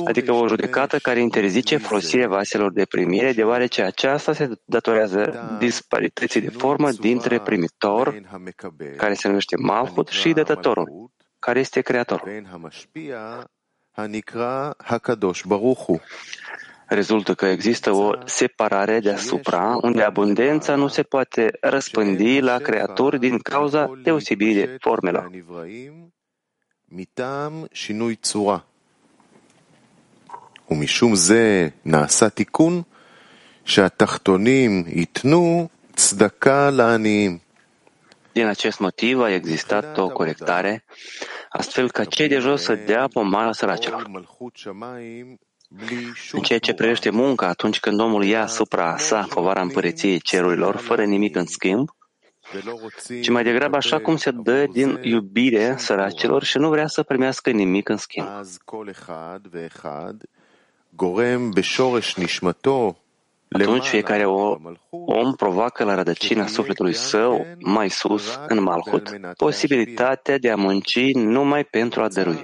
adică 0.05 0.31
o 0.31 0.47
judecată 0.47 0.99
care 0.99 1.19
interzice 1.19 1.77
folosirea 1.77 2.27
vaselor 2.27 2.71
de 2.71 2.85
primire, 2.85 3.33
deoarece 3.33 3.81
aceasta 3.81 4.33
se 4.33 4.49
datorează 4.65 5.55
disparității 5.59 6.41
de 6.41 6.49
formă 6.49 6.91
dintre 6.91 7.39
primitor, 7.39 8.21
care 8.97 9.13
se 9.13 9.27
numește 9.27 9.55
Malhut, 9.57 10.07
și 10.07 10.31
dătătorul, 10.31 11.11
care 11.39 11.59
este 11.59 11.81
Creator. 11.81 12.23
Rezultă 16.87 17.33
că 17.33 17.45
există 17.45 17.91
o 17.91 18.11
separare 18.25 18.99
deasupra, 18.99 19.77
unde 19.81 20.01
abundența 20.01 20.75
nu 20.75 20.87
se 20.87 21.03
poate 21.03 21.57
răspândi 21.61 22.39
la 22.39 22.57
creaturi 22.57 23.19
din 23.19 23.37
cauza 23.37 23.91
deosebirii 24.03 24.53
de 24.53 24.77
formelor. 24.79 25.29
ומשום 30.70 31.14
זה 31.14 31.68
נעשה 31.84 32.28
תיקון 32.28 32.82
שהתחתונים 33.64 34.84
ייתנו 34.86 35.68
צדקה 35.96 36.70
לעניים. 36.70 37.38
Din 38.34 38.46
acest 38.46 38.78
motiv 38.78 39.20
a 39.20 39.30
existat 39.30 39.98
o 39.98 40.08
corectare, 40.08 40.84
astfel 41.48 41.90
ca 41.90 42.04
cei 42.04 42.28
de 42.28 42.38
jos 42.38 42.62
să 42.62 42.74
dea 42.74 43.08
pomană 43.12 43.52
săracilor. 43.52 44.10
În 46.32 46.42
ceea 46.42 46.58
ce 46.58 46.74
privește 46.74 47.10
munca, 47.10 47.46
atunci 47.46 47.80
când 47.80 48.00
omul 48.00 48.24
ia 48.24 48.42
asupra 48.42 48.96
sa 48.96 49.26
povara 49.34 49.60
împărăției 49.60 50.20
cerurilor, 50.20 50.76
fără 50.76 51.04
nimic 51.04 51.36
în 51.36 51.46
schimb, 51.46 51.88
ci 53.22 53.28
mai 53.28 53.42
degrabă 53.42 53.76
așa 53.76 54.00
cum 54.00 54.16
se 54.16 54.30
dă 54.30 54.66
din 54.66 54.98
iubire 55.02 55.74
săracilor 55.76 56.42
și 56.42 56.58
nu 56.58 56.68
vrea 56.68 56.86
să 56.86 57.02
primească 57.02 57.50
nimic 57.50 57.88
în 57.88 57.96
schimb. 57.96 58.26
Atunci 63.49 63.85
fiecare 63.85 64.25
om 64.89 65.33
provoacă 65.35 65.83
la 65.83 65.95
rădăcina 65.95 66.47
sufletului 66.47 66.93
său, 66.93 67.45
mai 67.59 67.89
sus, 67.89 68.39
în 68.47 68.61
Malhut, 68.61 69.09
posibilitatea 69.37 70.37
de 70.37 70.51
a 70.51 70.55
munci 70.55 71.13
numai 71.13 71.63
pentru 71.63 72.01
a 72.03 72.07
dărui. 72.07 72.43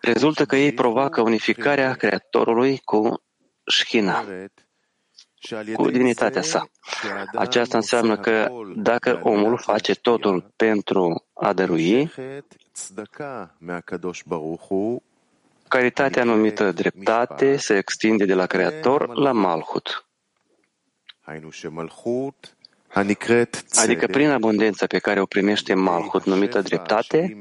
Rezultă 0.00 0.44
că 0.44 0.56
ei 0.56 0.72
provoacă 0.72 1.20
unificarea 1.20 1.94
Creatorului 1.94 2.78
cu 2.78 3.22
Shchina, 3.64 4.24
cu 5.74 5.90
divinitatea 5.90 6.42
sa. 6.42 6.70
Aceasta 7.34 7.76
înseamnă 7.76 8.16
că 8.16 8.48
dacă 8.76 9.20
omul 9.22 9.58
face 9.58 9.94
totul 9.94 10.52
pentru 10.56 11.26
a 11.34 11.52
dărui, 11.52 12.10
caritatea 15.68 16.24
numită 16.24 16.72
dreptate 16.72 17.56
se 17.56 17.76
extinde 17.76 18.24
de 18.24 18.34
la 18.34 18.46
Creator 18.46 19.16
la 19.16 19.32
Malhut. 19.32 20.06
Adică 23.70 24.06
prin 24.06 24.30
abundența 24.30 24.86
pe 24.86 24.98
care 24.98 25.20
o 25.20 25.26
primește 25.26 25.74
Malhut 25.74 26.24
numită 26.24 26.60
dreptate, 26.60 27.38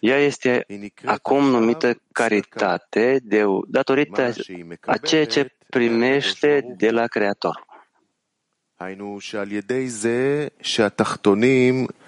ea 0.00 0.18
este 0.18 0.66
acum 1.04 1.44
numită 1.48 2.00
caritate 2.12 3.20
de, 3.22 3.44
datorită 3.68 4.32
a 4.80 4.96
ceea 4.96 5.26
ce 5.26 5.56
primește 5.70 6.74
de 6.76 6.90
la 6.90 7.06
Creator. 7.06 7.66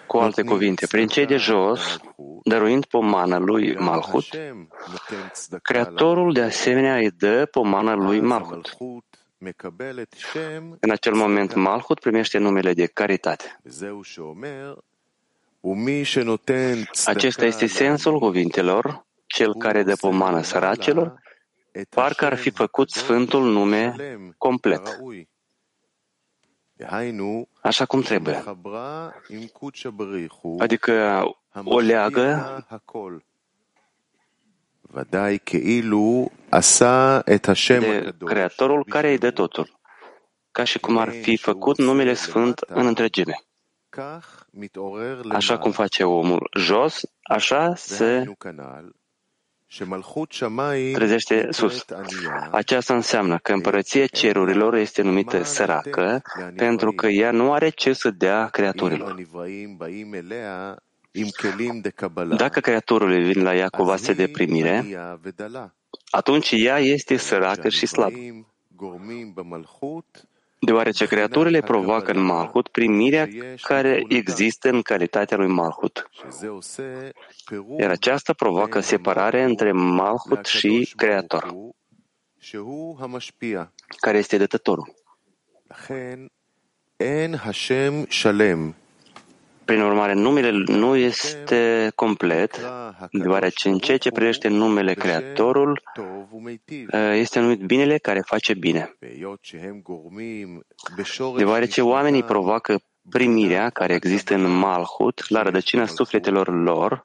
Cu 0.08 0.16
alte 0.16 0.42
cuvinte, 0.42 0.86
prin 0.86 1.06
cei 1.06 1.26
de 1.26 1.36
jos, 1.36 1.98
dăruind 2.44 2.84
pomana 2.84 3.38
lui 3.38 3.76
Malhut, 3.76 4.24
Creatorul 5.62 6.32
de 6.32 6.42
asemenea 6.42 6.96
îi 6.96 7.10
dă 7.10 7.46
pomana 7.46 7.94
lui 7.94 8.20
Malhut. 8.20 8.76
În 10.80 10.90
acel 10.90 11.14
moment, 11.14 11.54
Malhut 11.54 12.00
primește 12.00 12.38
numele 12.38 12.72
de 12.74 12.86
caritate. 12.86 13.60
Acesta 17.04 17.44
este 17.44 17.66
sensul 17.66 18.18
cuvintelor, 18.18 19.06
cel 19.26 19.54
care 19.54 19.82
dă 19.82 19.96
pomană 20.00 20.42
săracilor, 20.42 21.20
parcă 21.88 22.24
ar 22.24 22.36
fi 22.36 22.50
făcut 22.50 22.90
sfântul 22.90 23.52
nume 23.52 23.94
complet, 24.38 24.98
așa 27.68 27.84
cum 27.86 28.00
trebuie. 28.00 28.42
Adică 30.58 31.22
o 31.64 31.78
leagă. 31.78 32.64
de 37.80 38.14
Creatorul 38.24 38.84
care 38.84 39.10
îi 39.10 39.18
dă 39.18 39.30
totul, 39.30 39.78
ca 40.50 40.64
și 40.64 40.78
cum 40.78 40.96
ar 40.98 41.10
fi 41.10 41.36
făcut 41.36 41.78
numele 41.78 42.14
Sfânt 42.14 42.58
în 42.66 42.86
întregime. 42.86 43.42
Așa 45.30 45.58
cum 45.58 45.70
face 45.70 46.04
omul 46.04 46.50
jos, 46.58 47.00
așa 47.22 47.74
se 47.74 48.24
trezește 50.92 51.48
sus. 51.50 51.84
Aceasta 52.50 52.94
înseamnă 52.94 53.38
că 53.38 53.52
împărăția 53.52 54.06
cerurilor 54.06 54.74
este 54.74 55.02
numită 55.02 55.42
săracă 55.42 56.22
pentru 56.56 56.92
că 56.92 57.06
ea 57.06 57.30
nu 57.30 57.52
are 57.52 57.68
ce 57.68 57.92
să 57.92 58.10
dea 58.10 58.46
creaturilor. 58.46 59.26
Dacă 62.36 62.60
creaturile 62.60 63.18
vin 63.18 63.42
la 63.42 63.54
ea 63.54 63.68
cu 63.68 63.82
vase 63.82 64.12
de 64.12 64.28
primire, 64.28 64.84
atunci 66.10 66.50
ea 66.50 66.78
este 66.78 67.16
săracă 67.16 67.68
și 67.68 67.86
slabă. 67.86 68.16
Deoarece 70.60 71.06
creaturile 71.06 71.60
provoacă 71.60 72.12
în 72.12 72.20
Malhut 72.20 72.68
primirea 72.68 73.28
care 73.62 74.04
există 74.08 74.68
în 74.68 74.82
calitatea 74.82 75.36
lui 75.36 75.46
Malhut. 75.46 76.08
Iar 77.78 77.90
aceasta 77.90 78.32
provoacă 78.32 78.80
separare 78.80 79.42
între 79.42 79.72
Malhut 79.72 80.46
și 80.46 80.92
Creator, 80.96 81.54
care 83.96 84.18
este 84.18 84.36
dătătorul. 84.36 84.94
Prin 89.68 89.80
urmare, 89.80 90.12
numele 90.12 90.50
nu 90.66 90.96
este 90.96 91.92
complet, 91.94 92.60
deoarece 93.10 93.68
în 93.68 93.78
ceea 93.78 93.98
ce 93.98 94.10
privește 94.10 94.48
numele 94.48 94.94
Creatorul, 94.94 95.82
este 97.12 97.40
numit 97.40 97.60
binele 97.60 97.98
care 97.98 98.20
face 98.20 98.54
bine. 98.54 98.96
Deoarece 101.36 101.82
oamenii 101.82 102.22
provoacă 102.22 102.80
primirea 103.10 103.70
care 103.70 103.94
există 103.94 104.34
în 104.34 104.58
Malhut 104.58 105.28
la 105.28 105.42
rădăcina 105.42 105.86
sufletelor 105.86 106.62
lor 106.62 107.04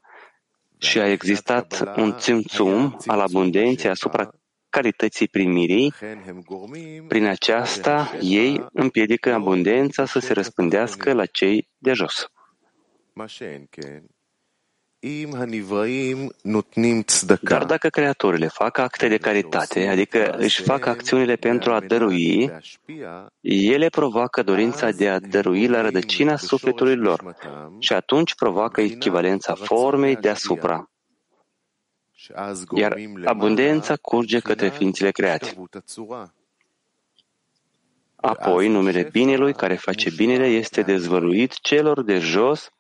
și 0.78 1.00
a 1.00 1.12
existat 1.12 1.94
un 1.98 2.16
țimțum 2.18 2.98
al 3.06 3.20
abundenței 3.20 3.90
asupra 3.90 4.30
calității 4.70 5.28
primirii, 5.28 5.94
prin 7.08 7.26
aceasta 7.26 8.12
ei 8.22 8.66
împiedică 8.74 9.34
abundența 9.34 10.06
să 10.06 10.20
se 10.20 10.34
răspândească 10.34 11.14
la 11.14 11.26
cei 11.26 11.70
de 11.78 11.94
jos. 11.94 12.28
Dar 17.42 17.66
dacă 17.66 17.90
creaturile 17.90 18.48
fac 18.48 18.78
acte 18.78 19.08
de 19.08 19.18
caritate, 19.18 19.88
adică 19.88 20.36
își 20.38 20.62
fac 20.62 20.86
acțiunile 20.86 21.36
pentru 21.36 21.72
a 21.72 21.80
dărui, 21.80 22.52
ele 23.42 23.90
provoacă 23.90 24.44
dorința 24.44 24.92
de 24.92 25.10
a 25.10 25.20
dărui 25.20 25.68
la 25.68 25.82
rădăcina 25.82 26.36
sufletului 26.36 26.96
lor 26.96 27.36
și 27.80 27.94
atunci 27.94 28.36
provoacă 28.36 28.82
echivalența 28.82 29.56
formei 29.56 30.16
deasupra. 30.16 30.90
Iar 32.76 32.96
abundența 33.26 33.96
curge 33.96 34.40
către 34.40 34.70
ființele 34.70 35.12
create. 35.12 35.56
Apoi, 38.16 38.68
numele 38.68 39.10
binelui 39.12 39.54
care 39.54 39.76
face 39.76 40.10
binele 40.16 40.48
este 40.48 40.82
dezvăluit 40.82 41.60
celor 41.60 42.04
de 42.04 42.20
jos 42.20 42.72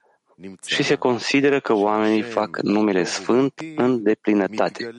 și 0.66 0.82
se 0.82 0.94
consideră 0.94 1.60
că 1.60 1.72
oamenii 1.72 2.22
fac 2.22 2.58
numele 2.62 3.04
Sfânt 3.04 3.60
în 3.76 4.02
deplinătate. 4.02 4.94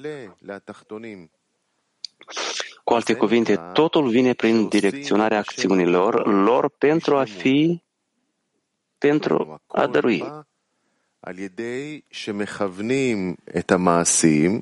Cu 2.83 2.93
alte 2.93 3.13
cuvinte, 3.13 3.55
totul 3.73 4.09
vine 4.09 4.33
prin 4.33 4.67
direcționarea 4.67 5.37
acțiunilor 5.37 6.27
lor 6.43 6.69
pentru 6.77 7.17
a 7.17 7.23
fi, 7.23 7.81
pentru 8.97 9.61
a 9.67 9.87
dărui. 9.87 10.23
על 11.21 11.39
ידי 11.39 11.99
שמכוונים 12.11 13.35
את 13.57 13.71
המעשים 13.71 14.61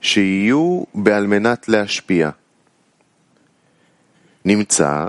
שיהיו 0.00 0.82
בעל 0.94 1.26
מנת 1.26 1.68
להשפיע. 1.68 2.30
נמצא 4.44 5.06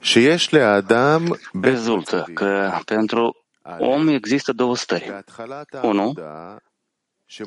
שיש 0.00 0.54
לאדם 0.54 1.24
Rezultă 1.62 2.26
că 2.34 2.70
pentru 2.84 3.36
om 3.79 4.07
există 4.07 4.53
două 4.53 4.75
stări. 4.75 5.23
Unu, 5.81 6.13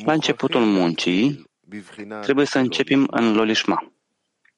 la 0.04 0.12
începutul 0.12 0.60
muncii, 0.60 1.50
trebuie 2.22 2.46
să 2.46 2.58
începem 2.58 3.06
în 3.10 3.32
lolishma, 3.32 3.92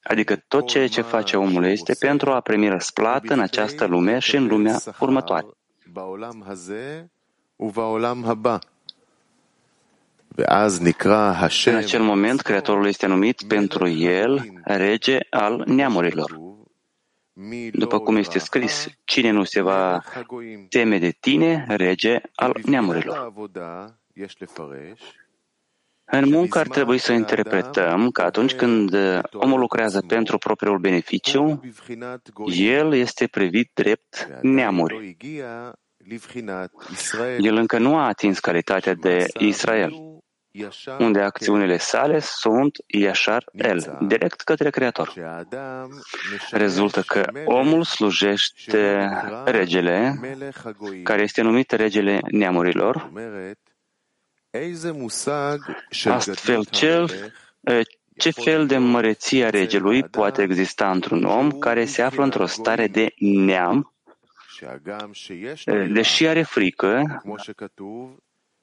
adică 0.03 0.37
tot 0.37 0.67
ceea 0.67 0.89
ce 0.89 1.01
face 1.01 1.37
omul 1.37 1.65
este 1.65 1.95
pentru 1.99 2.31
a 2.31 2.41
primi 2.41 2.69
răsplată 2.69 3.33
în 3.33 3.41
această 3.41 3.87
lume 3.87 4.19
și 4.19 4.37
în 4.37 4.47
lumea 4.47 4.79
următoare. 5.01 5.47
În 11.65 11.75
acel 11.75 12.03
moment, 12.03 12.41
Creatorul 12.41 12.87
este 12.87 13.07
numit 13.07 13.43
pentru 13.43 13.89
el 13.89 14.53
rege 14.65 15.19
al 15.31 15.63
neamurilor. 15.67 16.42
După 17.73 17.99
cum 17.99 18.17
este 18.17 18.39
scris, 18.39 18.89
cine 19.05 19.31
nu 19.31 19.45
se 19.45 19.61
va 19.61 20.03
teme 20.69 20.99
de 20.99 21.11
tine, 21.21 21.65
rege 21.69 22.21
al 22.35 22.61
neamurilor. 22.65 23.33
În 26.05 26.29
muncă 26.29 26.59
ar 26.59 26.69
trebui 26.69 26.99
să 26.99 27.13
interpretăm 27.13 28.11
că 28.11 28.23
atunci 28.23 28.55
când 28.55 28.97
omul 29.33 29.59
lucrează 29.59 30.01
pentru 30.07 30.39
propriul 30.39 30.79
beneficiu, 30.79 31.61
el 32.57 32.95
este 32.95 33.27
privit 33.27 33.71
drept 33.75 34.29
neamuri. 34.43 35.17
El 37.39 37.57
încă 37.57 37.79
nu 37.79 37.97
a 37.97 38.07
atins 38.07 38.39
calitatea 38.39 38.95
de 38.95 39.27
Israel, 39.39 40.12
unde 40.99 41.21
acțiunile 41.21 41.77
sale 41.77 42.19
sunt 42.19 42.77
Yashar 42.87 43.45
El, 43.53 43.99
direct 44.01 44.41
către 44.41 44.71
Creator. 44.71 45.13
Rezultă 46.51 47.03
că 47.03 47.25
omul 47.45 47.85
slujește 47.85 49.09
regele, 49.45 50.21
care 51.03 51.23
este 51.23 51.43
numit 51.43 51.71
regele 51.71 52.21
neamurilor, 52.31 53.13
astfel 56.05 56.65
cel, 56.65 57.33
ce 58.17 58.31
fel 58.31 58.67
de 58.67 58.77
măreție 58.77 59.45
a 59.45 59.51
regelui 59.51 60.03
poate 60.03 60.43
exista 60.43 60.91
într-un 60.91 61.25
om 61.25 61.51
care 61.51 61.85
se 61.85 62.03
află 62.03 62.23
într-o 62.23 62.47
stare 62.47 62.87
de 62.87 63.15
neam, 63.19 63.95
deși 65.93 66.27
are 66.27 66.43
frică, 66.43 67.23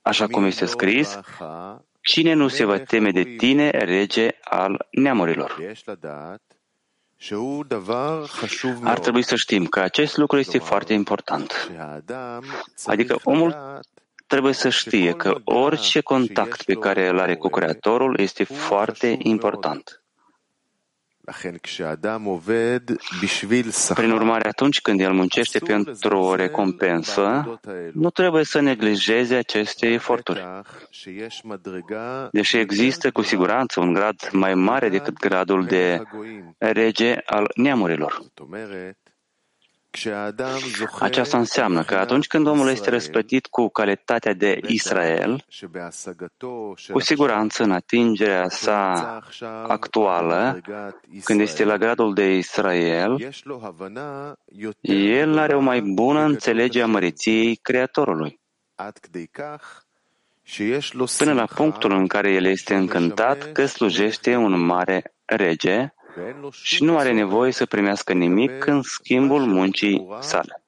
așa 0.10 0.28
cum 0.28 0.44
este 0.46 0.66
scris, 0.66 1.20
cine 2.02 2.34
nu 2.34 2.48
se 2.48 2.66
va 2.66 2.78
teme 2.80 3.12
de 3.12 3.24
tine, 3.24 3.70
rege 3.70 4.30
al 4.44 4.88
neamurilor. 4.92 5.58
Ar 8.84 9.00
trebui 9.00 9.22
să 9.22 9.36
știm 9.36 9.66
că 9.66 9.80
acest 9.80 10.18
lucru 10.18 10.38
este 10.38 10.58
foarte 10.58 10.94
important. 10.94 11.72
Adică 12.86 13.20
omul 13.24 13.80
trebuie 14.28 14.54
să 14.54 14.70
știe 14.70 15.12
că 15.14 15.36
orice 15.44 16.02
contact 16.02 16.64
pe 16.64 16.74
care 16.74 17.08
îl 17.08 17.20
are 17.20 17.36
cu 17.36 17.48
Creatorul 17.50 18.20
este 18.20 18.44
foarte 18.44 19.16
important. 19.20 19.99
Prin 23.94 24.12
urmare, 24.12 24.48
atunci 24.48 24.82
când 24.82 25.00
el 25.00 25.14
muncește 25.14 25.60
pentru 25.60 26.18
o 26.18 26.36
recompensă, 26.36 27.60
nu 27.94 28.10
trebuie 28.10 28.44
să 28.44 28.60
neglijeze 28.60 29.36
aceste 29.36 29.88
eforturi. 29.88 30.44
Deși 32.32 32.58
există 32.58 33.12
cu 33.12 33.22
siguranță 33.22 33.80
un 33.80 33.94
grad 33.94 34.30
mai 34.32 34.54
mare 34.54 34.90
decât 34.90 35.20
gradul 35.20 35.66
de 35.66 36.02
rege 36.58 37.16
al 37.26 37.52
neamurilor. 37.56 38.22
Aceasta 41.00 41.38
înseamnă 41.38 41.84
că 41.84 41.96
atunci 41.96 42.28
când 42.28 42.48
omul 42.48 42.70
este 42.70 42.90
răsplătit 42.90 43.46
cu 43.46 43.70
calitatea 43.70 44.34
de 44.34 44.60
Israel, 44.68 45.46
cu 46.92 47.00
siguranță 47.00 47.64
în 47.64 47.72
atingerea 47.72 48.50
sa 48.50 49.20
actuală, 49.68 50.60
când 51.24 51.40
este 51.40 51.64
la 51.64 51.78
gradul 51.78 52.14
de 52.14 52.36
Israel, 52.36 53.34
el 54.82 55.38
are 55.38 55.56
o 55.56 55.60
mai 55.60 55.82
bună 55.82 56.22
înțelegere 56.22 56.84
a 56.84 56.88
măriției 56.88 57.56
Creatorului. 57.56 58.40
Până 61.18 61.34
la 61.34 61.46
punctul 61.46 61.92
în 61.92 62.08
care 62.08 62.32
el 62.32 62.46
este 62.46 62.76
încântat 62.76 63.52
că 63.52 63.66
slujește 63.66 64.36
un 64.36 64.60
mare 64.60 65.14
rege, 65.26 65.94
și 66.52 66.84
nu 66.84 66.98
are 66.98 67.12
nevoie 67.14 67.52
să 67.52 67.66
primească 67.66 68.14
nimic 68.14 68.66
în 68.66 68.82
schimbul 68.82 69.42
muncii 69.46 70.08
sale. 70.20 70.64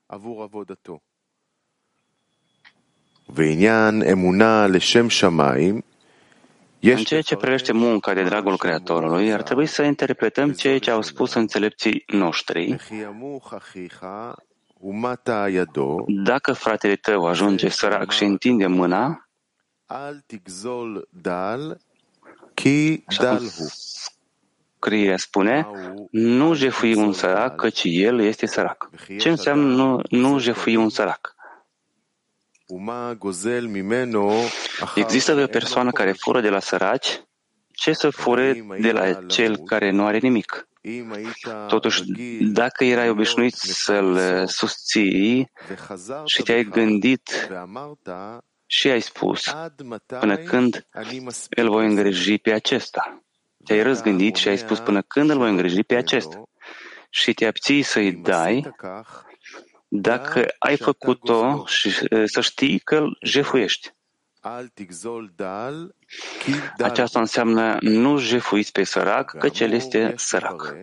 În 6.80 7.04
ceea 7.04 7.22
ce 7.22 7.36
privește 7.36 7.72
munca 7.72 8.14
de 8.14 8.24
dragul 8.24 8.58
Creatorului, 8.58 9.34
ar 9.34 9.42
trebui 9.44 9.66
să 9.66 9.84
interpretăm 9.84 10.52
ceea 10.52 10.80
ce 10.80 10.92
au 10.92 11.02
spus 11.02 11.34
înțelepții 11.34 12.04
noștri. 12.08 12.76
Dacă 16.08 16.54
fratele 16.54 16.96
tău 16.96 17.26
ajunge 17.26 17.70
sărac 17.70 18.12
și 18.12 18.24
întinde 18.24 18.68
mâna, 18.68 19.30
așa 23.06 23.38
cum 23.38 23.48
Scrierea 24.84 25.18
spune, 25.18 25.68
nu 26.12 26.54
jefui 26.54 26.96
un 26.96 27.14
sărac, 27.14 27.56
căci 27.56 27.82
el 27.84 28.20
este 28.20 28.46
sărac. 28.46 28.90
Ce 29.20 29.30
înseamnă 29.30 29.76
nu, 29.76 30.02
nu 30.10 30.40
jefui 30.40 30.76
un 30.76 30.90
sărac? 30.90 31.36
Există 34.96 35.42
o 35.44 35.48
persoană 35.48 35.92
care 35.92 36.12
fură 36.12 36.42
de 36.42 36.50
la 36.50 36.60
săraci, 36.60 37.24
ce 37.74 37.94
să 37.94 38.10
fure 38.10 38.66
de 38.80 38.92
la 38.92 39.14
cel 39.14 39.58
care 39.58 39.92
nu 39.92 40.06
are 40.06 40.18
nimic? 40.18 40.68
Totuși, 41.68 42.02
dacă 42.42 42.84
erai 42.84 43.10
obișnuit 43.10 43.54
să-l 43.54 44.48
susții 44.48 45.52
și 46.26 46.42
te-ai 46.44 46.64
gândit 46.64 47.50
și 48.66 48.90
ai 48.90 49.02
spus, 49.02 49.56
până 50.20 50.38
când 50.38 50.88
îl 51.50 51.70
voi 51.70 51.86
îngriji 51.86 52.38
pe 52.38 52.52
acesta. 52.52 53.24
Te-ai 53.66 53.84
răzgândit 53.84 54.36
și 54.36 54.48
ai 54.48 54.58
spus 54.58 54.80
până 54.80 55.02
când 55.02 55.30
îl 55.30 55.38
voi 55.38 55.50
îngriji 55.50 55.84
pe 55.84 55.96
acesta. 55.96 56.44
Și 57.10 57.34
te 57.34 57.46
abții 57.46 57.82
să-i 57.82 58.12
dai 58.12 58.72
dacă 59.88 60.48
ai 60.60 60.78
făcut-o 60.78 61.66
și 61.66 61.92
să 62.26 62.42
știi 62.42 62.80
că 62.80 62.96
îl 62.96 63.18
jefuiești. 63.24 63.90
Aceasta 66.78 67.20
înseamnă 67.20 67.78
nu 67.80 68.18
jefuiți 68.18 68.72
pe 68.72 68.84
sărac, 68.84 69.38
căci 69.38 69.60
el 69.60 69.72
este 69.72 70.14
sărac. 70.18 70.76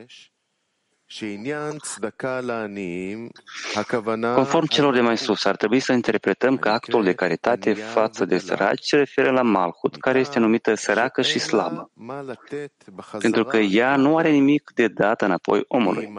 Conform 4.34 4.66
celor 4.66 4.94
de 4.94 5.00
mai 5.00 5.16
sus, 5.16 5.44
ar 5.44 5.56
trebui 5.56 5.80
să 5.80 5.92
interpretăm 5.92 6.56
că 6.56 6.68
actul 6.68 7.04
de 7.04 7.12
caritate 7.12 7.74
față 7.74 8.24
de 8.24 8.38
săraci 8.38 8.84
se 8.84 8.96
referă 8.96 9.30
la 9.30 9.42
Malhut, 9.42 9.96
care 9.96 10.18
este 10.18 10.38
numită 10.38 10.74
săracă 10.74 11.22
și 11.22 11.38
slabă, 11.38 11.90
pentru 13.18 13.44
că 13.44 13.56
ea 13.56 13.96
nu 13.96 14.16
are 14.16 14.30
nimic 14.30 14.70
de 14.74 14.88
dat 14.88 15.22
înapoi 15.22 15.64
omului. 15.68 16.12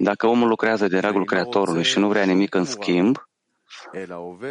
Dacă 0.00 0.26
omul 0.26 0.48
lucrează 0.48 0.88
de 0.88 0.98
dragul 0.98 1.24
Creatorului 1.24 1.82
și 1.82 1.98
nu 1.98 2.08
vrea 2.08 2.24
nimic 2.24 2.54
în 2.54 2.64
schimb, 2.64 3.16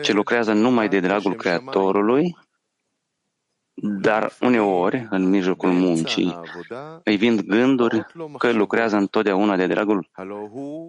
ce 0.02 0.14
lucrează 0.14 0.54
numai 0.54 0.90
de 0.90 1.00
dragul 1.00 1.36
Creatorului, 1.36 2.36
dar 3.86 4.34
uneori, 4.42 5.08
în 5.10 5.30
mijlocul 5.30 5.72
muncii, 5.72 6.40
îi 7.04 7.16
vin 7.16 7.42
gânduri 7.48 8.06
că 8.38 8.52
lucrează 8.52 8.96
întotdeauna 8.96 9.56
de 9.56 9.68
dragul 9.68 10.10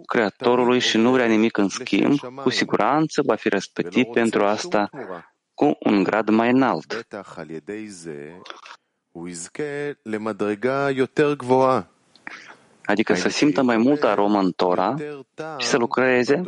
Creatorului 0.05 0.79
și 0.79 0.97
nu 0.97 1.11
vrea 1.11 1.25
nimic 1.25 1.57
în 1.57 1.67
schimb, 1.67 2.19
cu 2.19 2.49
siguranță 2.49 3.21
va 3.25 3.35
fi 3.35 3.49
răspătit 3.49 4.11
pentru 4.11 4.43
asta 4.43 4.89
cu 5.53 5.77
un 5.79 6.03
grad 6.03 6.29
mai 6.29 6.51
înalt. 6.51 7.07
Adică 12.85 13.13
să 13.13 13.29
simtă 13.29 13.61
mai 13.61 13.77
multă 13.77 14.07
aromă 14.07 14.39
în 14.39 14.51
Tora 14.51 14.95
și 15.57 15.67
să 15.67 15.77
lucreze, 15.77 16.41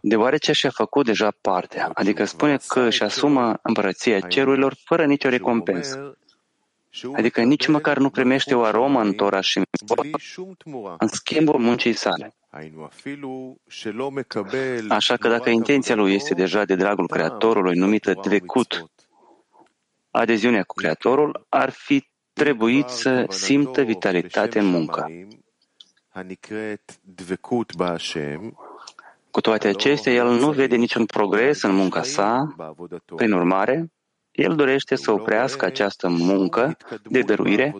deoarece 0.00 0.52
și-a 0.52 0.70
făcut 0.70 1.04
deja 1.04 1.32
partea, 1.40 1.90
adică 1.94 2.24
spune 2.24 2.58
că 2.66 2.80
își 2.80 3.02
asumă 3.02 3.58
împărăția 3.62 4.20
cerurilor 4.20 4.74
fără 4.84 5.06
nicio 5.06 5.28
recompensă. 5.28 6.16
Adică 7.12 7.42
nici 7.42 7.66
măcar 7.66 7.98
nu 7.98 8.10
primește 8.10 8.54
o 8.54 8.62
aromă 8.62 9.00
în 9.00 9.12
Tora 9.12 9.40
și 9.40 9.60
în 10.98 11.08
schimbul 11.08 11.58
muncii 11.58 11.92
sale. 11.92 12.34
Așa 14.88 15.16
că 15.16 15.28
dacă 15.28 15.50
intenția 15.50 15.94
lui 15.94 16.14
este 16.14 16.34
deja 16.34 16.64
de 16.64 16.74
dragul 16.74 17.06
Creatorului, 17.06 17.76
numită 17.76 18.12
dvecut, 18.22 18.90
adeziunea 20.10 20.62
cu 20.62 20.74
Creatorul, 20.74 21.46
ar 21.48 21.70
fi 21.70 22.10
trebuit 22.33 22.87
să 22.87 23.25
simtă 23.29 23.81
vitalitate 23.81 24.59
în 24.59 24.65
muncă. 24.65 25.11
Cu 29.31 29.41
toate 29.41 29.67
acestea, 29.67 30.13
el 30.13 30.27
nu 30.27 30.51
vede 30.51 30.75
niciun 30.75 31.05
progres 31.05 31.61
în 31.61 31.75
munca 31.75 32.03
sa, 32.03 32.55
prin 33.15 33.31
urmare, 33.31 33.91
el 34.31 34.55
dorește 34.55 34.95
să 34.95 35.11
oprească 35.11 35.65
această 35.65 36.09
muncă 36.09 36.77
de 37.03 37.21
dăruire 37.21 37.75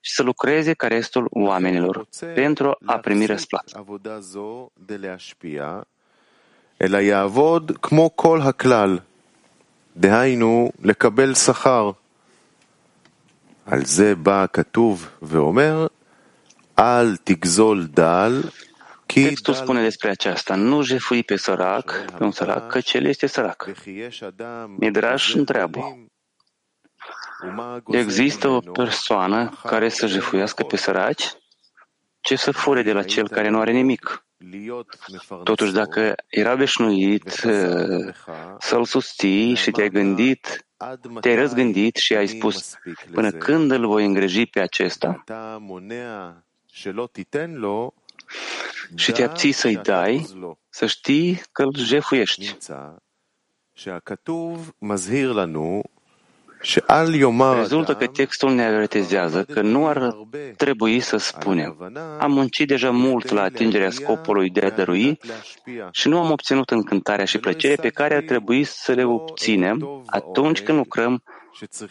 și 0.00 0.12
să 0.12 0.22
lucreze 0.22 0.72
ca 0.72 0.86
restul 0.86 1.26
oamenilor 1.30 2.08
pentru 2.34 2.76
a 2.84 2.98
primi 2.98 3.26
răsplată. 3.26 3.84
אלא 6.84 6.98
יעבוד 7.00 7.78
כמו 7.80 8.10
כל 8.16 8.40
הכלל, 8.42 8.98
דהיינו 9.96 10.70
לקבל 10.82 11.34
שכר. 11.34 11.90
על 13.66 13.84
זה 13.84 14.14
בא 14.14 14.42
הכתוב 14.42 15.08
ואומר, 15.22 15.86
אל 16.78 17.16
תגזול 17.24 17.86
דל, 17.86 18.42
Textul 19.12 19.54
spune 19.54 19.82
despre 19.82 20.10
aceasta, 20.10 20.54
nu 20.54 20.82
jefui 20.82 21.22
pe 21.22 21.36
sărac, 21.36 22.04
pe 22.18 22.24
un 22.24 22.30
sărac, 22.30 22.66
căci 22.66 22.92
el 22.92 23.04
este 23.04 23.26
sărac. 23.26 23.70
Midrash 24.78 25.34
întreabă, 25.34 26.08
există 27.90 28.48
o 28.48 28.60
persoană 28.60 29.58
care 29.64 29.88
să 29.88 30.06
jefuiască 30.06 30.62
pe 30.62 30.76
săraci? 30.76 31.32
Ce 32.20 32.36
să 32.36 32.50
fure 32.50 32.82
de 32.82 32.92
la 32.92 33.02
cel 33.02 33.28
care 33.28 33.48
nu 33.48 33.60
are 33.60 33.72
nimic? 33.72 34.25
Totuși, 35.43 35.71
dacă 35.73 36.15
era 36.27 36.55
veșnuit 36.55 37.29
să-l 38.59 38.85
susții 38.85 39.55
și 39.55 39.71
te-ai 39.71 39.89
gândit, 39.89 40.67
te-ai 41.19 41.35
răzgândit 41.35 41.95
și 41.95 42.15
ai 42.15 42.27
spus, 42.27 42.73
până 43.11 43.31
când 43.31 43.71
îl 43.71 43.87
voi 43.87 44.05
îngriji 44.05 44.45
pe 44.45 44.59
acesta? 44.59 45.23
și 48.95 49.11
te 49.11 49.23
abții 49.23 49.51
să-i 49.51 49.75
dai, 49.75 50.27
să 50.69 50.85
știi 50.85 51.41
că 51.51 51.63
îl 51.63 51.75
jefuiești. 51.75 52.57
Rezultă 57.54 57.94
că 57.94 58.06
textul 58.06 58.54
ne 58.54 58.64
avertizează 58.64 59.44
că 59.44 59.60
nu 59.60 59.86
ar 59.86 60.16
trebui 60.56 61.00
să 61.00 61.16
spunem 61.16 61.92
am 62.18 62.32
muncit 62.32 62.68
deja 62.68 62.90
mult 62.90 63.30
la 63.30 63.42
atingerea 63.42 63.90
scopului 63.90 64.50
de 64.50 64.60
a 64.60 64.70
dărui 64.70 65.18
și 65.90 66.08
nu 66.08 66.18
am 66.18 66.30
obținut 66.30 66.70
încântarea 66.70 67.24
și 67.24 67.38
plăcerea 67.38 67.76
pe 67.80 67.88
care 67.88 68.14
ar 68.14 68.22
trebui 68.22 68.64
să 68.64 68.92
le 68.92 69.04
obținem 69.04 70.02
atunci 70.06 70.62
când 70.62 70.78
lucrăm 70.78 71.22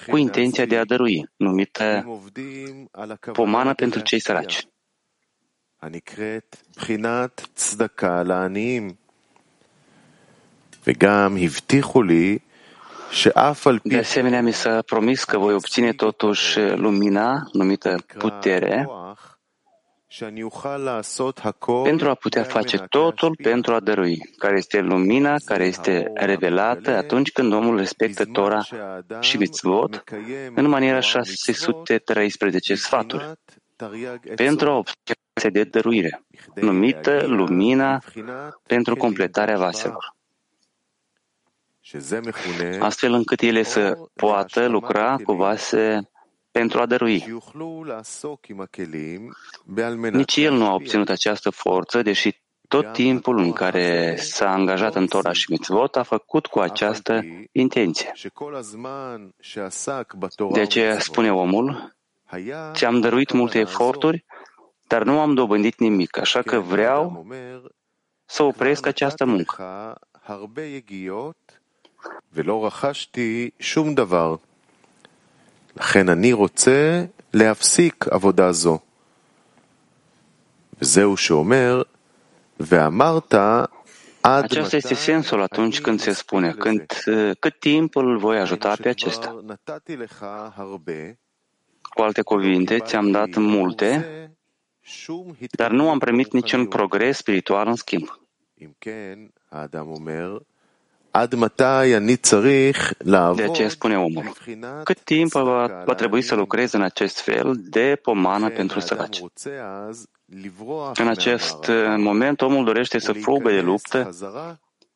cu 0.08 0.18
intenția 0.18 0.66
de 0.66 0.78
a 0.78 0.86
dărui, 0.86 1.30
numită 1.36 2.06
pomană 3.32 3.74
pentru 3.74 4.00
cei 4.00 4.20
săraci. 4.20 4.66
הנקראת 5.84 6.56
בחינת 6.76 7.48
צדקה 7.56 8.24
לעניים. 8.24 8.94
וגם 10.88 11.38
הבטיחו 11.38 12.04
לי 12.04 12.38
שאף 12.38 12.40
על 12.40 12.45
פי... 12.45 12.45
de 13.83 13.99
asemenea, 13.99 14.43
mi 14.43 14.53
s-a 14.53 14.83
promis 14.87 15.25
că 15.25 15.39
voi 15.39 15.55
obține 15.55 15.93
totuși 15.93 16.61
lumina 16.61 17.49
numită 17.53 18.05
putere 18.19 18.89
pentru 21.83 22.09
a 22.09 22.15
putea 22.15 22.43
face 22.43 22.77
totul 22.77 23.37
pentru 23.43 23.75
a 23.75 23.81
dărui, 23.81 24.19
care 24.39 24.57
este 24.57 24.81
lumina 24.81 25.35
care 25.45 25.65
este 25.65 26.11
revelată 26.15 26.97
atunci 26.97 27.33
când 27.33 27.53
omul 27.53 27.77
respectă 27.77 28.25
Tora 28.25 28.63
și 29.21 29.37
mitzvot 29.37 30.05
în 30.55 30.69
maniera 30.69 31.01
613 31.01 32.75
sfaturi, 32.75 33.33
pentru 34.35 34.71
a 34.71 34.77
obține 34.77 35.51
de 35.53 35.65
dăruire, 35.65 36.23
numită 36.55 37.25
lumina 37.27 38.03
pentru 38.67 38.97
completarea 38.97 39.59
vaselor, 39.59 40.16
astfel 42.81 43.13
încât 43.13 43.41
ele 43.41 43.63
să 43.63 43.99
poată 44.15 44.67
lucra 44.67 45.17
cu 45.25 45.33
vase 45.33 46.11
pentru 46.51 46.81
a 46.81 46.87
dărui. 46.87 47.41
Nici 50.11 50.37
el 50.37 50.55
nu 50.55 50.67
a 50.67 50.75
obținut 50.75 51.09
această 51.09 51.51
forță, 51.51 52.03
deși 52.03 52.41
tot 52.69 52.93
timpul 52.93 53.39
în 53.39 53.53
care 53.53 54.17
s-a 54.17 54.53
angajat 54.53 54.95
în 54.95 55.07
Torah 55.07 55.35
și 55.35 55.51
Mitzvot 55.51 55.97
a 55.97 56.03
făcut 56.03 56.47
cu 56.47 56.59
această 56.59 57.25
intenție. 57.53 58.13
De 60.53 60.61
aceea 60.61 60.99
spune 60.99 61.33
omul, 61.33 61.97
ți-am 62.73 63.01
dăruit 63.01 63.33
multe 63.33 63.59
eforturi, 63.59 64.25
dar 64.87 65.03
nu 65.03 65.21
am 65.21 65.35
dobândit 65.35 65.79
nimic, 65.79 66.19
așa 66.19 66.43
că 66.43 66.59
vreau 66.59 67.27
să 68.25 68.43
opresc 68.43 68.87
această 68.87 69.25
muncă. 69.25 69.95
לכן 75.76 76.10
אני 76.10 76.34
רוצה 76.34 77.06
להפסיק 77.34 78.06
עבודה 78.12 78.52
זו. 78.52 78.80
וזהו 80.82 81.18
שאומר, 81.18 81.82
ואמרת 82.60 83.34
עד 84.24 84.46
Acesta 84.54 84.78
este 84.78 84.96
sensul 84.96 85.42
atunci 85.42 85.82
când 85.82 86.00
se 86.00 86.14
spune, 86.14 86.52
când, 86.52 86.86
cât 87.40 87.60
timp 87.60 87.96
îl 87.96 88.18
voi 88.18 88.40
ajuta 88.40 88.76
pe 88.82 88.90
acesta. 88.90 89.44
Cu 91.96 92.02
alte 92.02 92.22
cuvinte, 92.22 92.80
ți-am 92.80 93.12
dat 93.12 93.36
multe, 93.36 93.90
dar 95.52 95.72
nu 95.72 95.90
am 95.90 96.00
primit 96.00 96.32
niciun 96.34 96.68
progres 96.68 97.18
spiritual 97.18 97.68
în 97.68 97.76
schimb. 97.76 98.20
De 103.35 103.43
aceea 103.43 103.69
spune 103.69 103.99
omul, 103.99 104.33
cât 104.85 105.01
timp 105.01 105.33
va, 105.33 105.83
va 105.85 105.95
trebui 105.95 106.23
să 106.23 106.35
lucrez 106.35 106.73
în 106.73 106.83
acest 106.83 107.21
fel 107.21 107.55
de 107.57 107.99
pomană 108.03 108.51
pentru 108.51 108.81
săraci? 108.81 109.21
În 110.95 111.09
acest 111.09 111.71
moment, 111.97 112.41
omul 112.41 112.65
dorește 112.65 112.99
să 112.99 113.13
fugă 113.13 113.51
de 113.51 113.61
luptă 113.61 114.11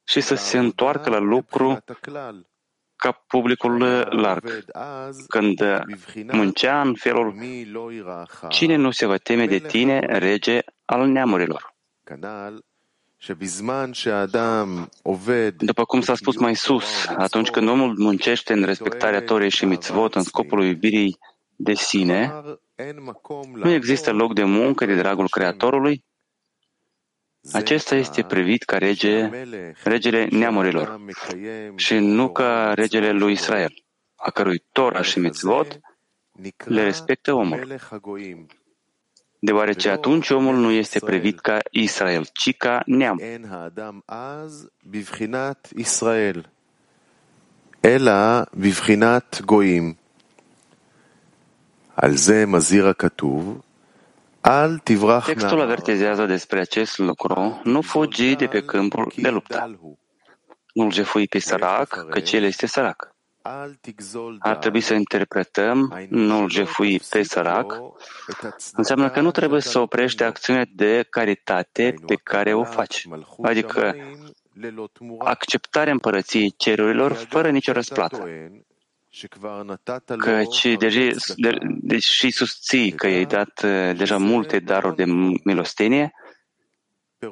și 0.04 0.20
să 0.20 0.34
se 0.34 0.58
întoarcă 0.58 1.10
la 1.10 1.18
lucru 1.18 1.84
ca 2.96 3.12
publicul 3.26 3.78
larg. 4.10 4.64
Când 5.28 5.60
muncea 6.32 6.80
în 6.80 6.94
felul 6.94 7.34
Cine 8.48 8.76
nu 8.76 8.90
se 8.90 9.06
va 9.06 9.16
teme 9.16 9.46
de 9.46 9.58
tine, 9.58 9.98
rege 9.98 10.60
al 10.84 11.08
neamurilor? 11.08 11.74
După 15.56 15.84
cum 15.84 16.00
s-a 16.00 16.14
spus 16.14 16.36
mai 16.36 16.56
sus, 16.56 17.06
atunci 17.06 17.50
când 17.50 17.68
omul 17.68 17.94
muncește 17.98 18.52
în 18.52 18.64
respectarea 18.64 19.22
Torei 19.22 19.50
și 19.50 19.64
mitzvot 19.64 20.14
în 20.14 20.22
scopul 20.22 20.64
iubirii 20.64 21.18
de 21.56 21.74
sine, 21.74 22.32
nu 23.54 23.70
există 23.70 24.12
loc 24.12 24.34
de 24.34 24.44
muncă 24.44 24.84
de 24.84 24.94
dragul 24.94 25.28
Creatorului, 25.28 26.04
acesta 27.52 27.94
este 27.94 28.22
privit 28.22 28.62
ca 28.62 28.78
rege, 28.78 29.30
regele 29.84 30.28
neamurilor 30.30 31.00
și 31.76 31.94
nu 31.94 32.32
ca 32.32 32.72
regele 32.74 33.10
lui 33.10 33.32
Israel, 33.32 33.72
a 34.14 34.30
cărui 34.30 34.64
Torah 34.72 35.04
și 35.04 35.18
mitzvot 35.18 35.80
le 36.64 36.82
respectă 36.82 37.32
omul 37.32 37.76
Deoarece 39.39 39.89
atunci 39.89 40.29
omul 40.29 40.55
nu 40.55 40.71
este 40.71 40.99
privit 40.99 41.39
ca 41.39 41.57
Israel, 41.71 42.25
ci 42.33 42.57
ca 42.57 42.83
neam. 42.85 43.17
אלא 47.85 48.41
בבחינת 48.53 49.41
גויים. 49.45 49.93
על 51.97 52.17
זה 52.17 52.45
מזהיר 52.45 52.87
הכתוב, 52.87 53.61
Textul 55.25 55.61
avertizează 55.61 56.25
despre 56.25 56.59
acest 56.59 56.97
lucru. 56.97 57.61
Nu 57.63 57.81
fugi 57.81 58.35
de 58.35 58.47
pe 58.47 58.61
câmpul 58.61 59.11
de 59.15 59.29
luptă. 59.29 59.79
Nu-l 60.73 60.91
jefui 60.91 61.27
pe 61.27 61.39
sărac, 61.39 62.05
căci 62.09 62.31
el 62.31 62.43
este 62.43 62.67
sărac. 62.67 63.15
ar 64.38 64.56
trebui 64.56 64.80
să 64.80 64.94
interpretăm 64.94 66.06
nu-l 66.08 66.50
jefui 66.50 67.00
pe 67.10 67.22
sărac, 67.22 67.80
înseamnă 68.72 69.10
că 69.10 69.20
nu 69.20 69.30
trebuie 69.30 69.60
să 69.60 69.78
oprești 69.78 70.22
acțiunea 70.22 70.66
de 70.74 71.06
caritate 71.10 71.94
pe 72.06 72.14
care 72.14 72.54
o 72.54 72.64
faci, 72.64 73.06
adică 73.42 73.94
acceptarea 75.18 75.92
împărăției 75.92 76.54
cerurilor 76.56 77.12
fără 77.12 77.50
nicio 77.50 77.72
răsplată. 77.72 78.28
Căci 80.18 80.76
deși, 80.78 81.14
de, 81.36 81.58
deși 81.62 82.30
susții 82.30 82.92
că 82.92 83.08
i-ai 83.08 83.24
dat 83.24 83.62
uh, 83.64 83.96
deja 83.96 84.16
multe 84.16 84.58
daruri 84.58 84.96
de 84.96 85.04
milostenie, 85.44 86.12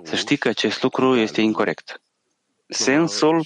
să 0.03 0.16
știi 0.16 0.37
că 0.37 0.49
acest 0.49 0.83
lucru 0.83 1.16
este 1.16 1.40
incorrect. 1.40 2.01
Sensul 2.68 3.44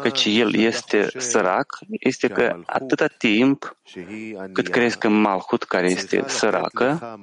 căci 0.00 0.24
el 0.24 0.54
este 0.54 1.08
sărac 1.16 1.78
este 1.88 2.28
că 2.28 2.60
atâta 2.66 3.06
timp 3.06 3.76
cât 4.52 4.68
crezi 4.68 4.98
că 4.98 5.08
Malhut, 5.08 5.62
care 5.62 5.90
este 5.90 6.24
săracă, 6.26 7.18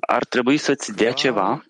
ar 0.00 0.24
trebui 0.24 0.56
să-ți 0.56 0.92
dea 0.94 1.12
ceva, 1.12 1.62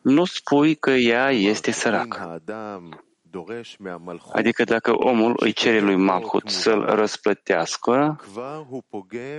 nu 0.00 0.24
spui 0.24 0.74
că 0.74 0.90
ea 0.90 1.30
este 1.30 1.70
săracă. 1.70 2.42
Adică 4.32 4.64
dacă 4.64 4.92
omul 4.94 5.34
îi 5.36 5.52
cere 5.52 5.80
lui 5.80 5.96
Malhut 5.96 6.48
să-l 6.48 6.84
răsplătească, 6.84 8.20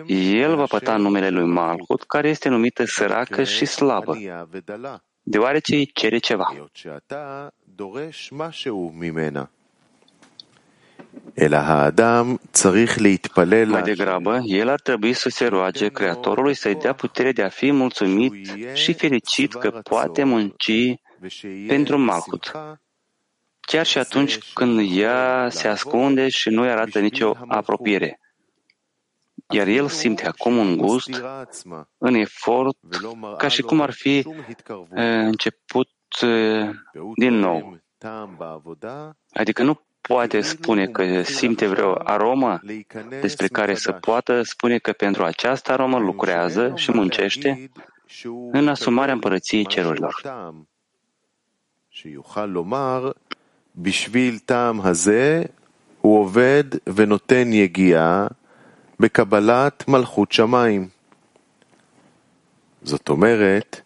el 0.08 0.56
va 0.56 0.66
păta 0.66 0.98
numele 0.98 1.30
lui 1.30 1.46
Malhut, 1.46 2.04
care 2.04 2.30
este 2.30 2.50
numită 2.50 2.86
săracă 2.86 3.44
și 3.44 3.66
slabă, 3.66 4.18
deoarece 5.32 5.76
îi 5.76 5.86
cere 5.94 6.18
ceva. 6.18 6.70
Mai 13.66 13.82
degrabă, 13.82 14.40
el 14.46 14.70
ar 14.70 14.80
trebui 14.80 15.14
să 15.14 15.30
se 15.30 15.46
roage 15.46 15.88
Creatorului 15.88 16.54
să-i 16.54 16.76
dea 16.76 16.94
putere 16.94 17.32
de 17.32 17.44
a 17.44 17.50
fi 17.50 17.72
mulțumit 17.72 18.34
și 18.74 18.94
fericit 18.94 19.54
că 19.54 19.70
poate 19.70 20.24
munci 20.24 20.96
pentru 21.68 21.98
Malhut, 21.98 22.52
chiar 23.62 23.86
și 23.86 23.98
atunci 23.98 24.38
când 24.54 24.98
ea 24.98 25.48
se 25.50 25.68
ascunde 25.68 26.30
și 26.30 26.50
nu 26.50 26.62
arată 26.62 27.00
nicio 27.00 27.32
apropiere 27.48 28.20
Iar 29.51 29.67
el 29.67 29.89
simte 29.89 30.27
acum 30.27 30.57
un 30.57 30.77
gust 30.77 31.23
în 31.99 32.15
efort, 32.15 32.77
ca 33.39 33.49
și 33.49 33.63
cum 33.63 33.81
ar 33.81 33.91
fi 33.91 34.27
început 34.95 35.89
din 37.17 37.35
nou. 37.35 37.79
Adică 39.33 39.63
nu 39.63 39.81
poate 40.01 40.41
spune 40.41 40.87
că 40.87 41.23
simte 41.23 41.67
vreo 41.67 41.95
aromă 42.05 42.61
despre 43.21 43.47
care 43.47 43.75
să 43.75 43.93
poată 43.93 44.43
spune 44.43 44.79
că 44.79 44.93
pentru 44.93 45.25
această 45.25 45.73
aromă 45.73 45.99
lucrează 45.99 46.73
și 46.75 46.93
muncește 46.93 47.71
în 48.51 48.69
asumarea 48.69 49.15
împărăției 49.15 49.67
cerurilor. 49.67 50.15
בשביל 53.79 54.39
טעם 54.39 54.81
הזה 54.81 55.45
הוא 56.01 56.19
עובד 56.19 56.65
ונותן 56.97 57.53
יגיעה 57.53 58.27
בקבלת 59.01 59.89
מלכות 59.89 60.33
שמיים. 60.33 60.89
זאת 62.83 63.09
אומרת, 63.09 63.81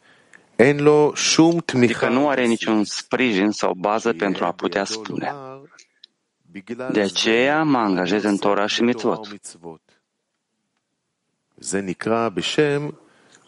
אין 0.58 0.80
לו 0.80 1.12
שום 1.16 1.60
תמיכה. 1.60 2.06
Adică 2.06 2.18
nu 2.18 2.30
are 2.30 2.46
niciun 2.46 2.84
sprijin 2.84 3.50
sau 3.50 3.74
bază 3.74 4.12
pentru 4.12 4.44
a 4.44 4.52
putea 4.52 4.84
spune. 4.84 5.34
De 6.92 7.00
aceea 7.00 7.62
mă 7.62 7.78
angajez 7.78 8.24
în 8.24 8.36
Torah 8.36 8.68
și 8.68 8.82
mitzvot. 8.82 9.28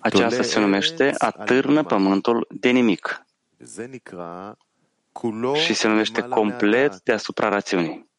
Aceasta 0.00 0.42
se 0.42 0.60
numește 0.60 1.14
atârnă 1.18 1.84
pământul 1.84 2.46
de 2.50 2.70
nimic 2.70 3.24
și 5.54 5.74
se 5.74 5.88
numește 5.88 6.20
complet 6.22 7.00
deasupra 7.02 7.48
rațiunii. 7.48 8.10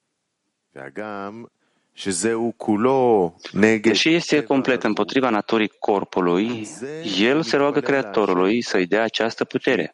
Deși 3.80 4.14
este 4.14 4.42
complet 4.42 4.82
împotriva 4.84 5.30
naturii 5.30 5.72
corpului, 5.78 6.68
el 7.18 7.42
se 7.42 7.56
roagă 7.56 7.80
Creatorului 7.80 8.62
să-i 8.62 8.86
dea 8.86 9.02
această 9.02 9.44
putere. 9.44 9.92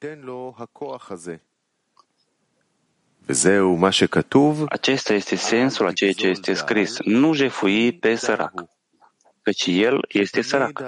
Acesta 4.68 5.14
este 5.14 5.36
sensul 5.36 5.86
a 5.86 5.92
ceea 5.92 6.12
ce 6.12 6.26
este 6.26 6.52
scris. 6.54 6.98
Nu 7.04 7.32
jefui 7.32 7.92
pe 7.92 8.14
sărac, 8.14 8.52
căci 9.42 9.66
el 9.66 10.04
este 10.08 10.40
sărac. 10.40 10.82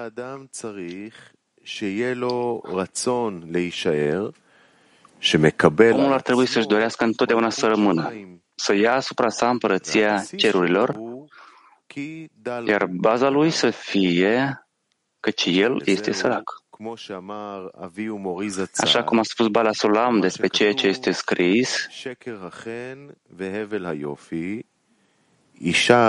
Omul 5.92 6.12
ar 6.12 6.22
trebui 6.22 6.46
să-și 6.46 6.66
dorească 6.66 7.04
întotdeauna 7.04 7.50
să 7.50 7.66
rămână, 7.66 8.12
să 8.56 8.74
ia 8.74 8.94
asupra 8.94 9.28
sa 9.28 9.48
împărăția 9.48 10.24
cerurilor, 10.36 10.98
iar 12.66 12.86
baza 12.86 13.28
lui 13.28 13.50
să 13.50 13.70
fie 13.70 14.66
căci 15.20 15.44
el 15.46 15.82
este 15.84 16.12
sărac. 16.12 16.42
Așa 18.76 19.04
cum 19.04 19.18
a 19.18 19.22
spus 19.22 19.46
Bala 19.46 19.72
Solam 19.72 20.20
despre 20.20 20.46
ceea 20.46 20.72
ce 20.72 20.86
este 20.86 21.10
scris, 21.10 21.86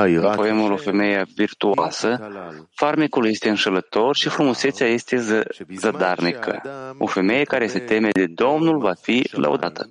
în 0.05 0.35
poemul 0.35 0.71
O 0.71 0.75
femeie 0.75 1.25
virtuoasă, 1.35 2.29
farmecul 2.73 3.27
este 3.27 3.49
înșelător 3.49 4.15
și 4.15 4.29
frumusețea 4.29 4.87
este 4.87 5.17
ză, 5.17 5.47
zădarnică. 5.75 6.61
O 6.97 7.05
femeie 7.05 7.43
care 7.43 7.67
se 7.67 7.79
teme 7.79 8.09
de 8.11 8.25
Domnul 8.25 8.77
va 8.79 8.93
fi 8.93 9.29
lăudată. 9.31 9.89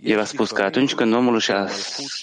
El 0.00 0.20
a 0.20 0.24
spus 0.24 0.50
că 0.50 0.62
atunci 0.62 0.94
când 0.94 1.14
omul 1.14 1.34
își 1.34 1.52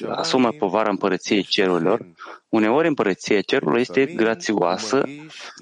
asumă 0.08 0.52
povara 0.52 0.90
împărăției 0.90 1.44
cerurilor, 1.44 2.06
uneori 2.50 2.88
împărăția 2.88 3.42
cerurilor 3.42 3.78
este 3.78 4.06
grațioasă 4.06 5.04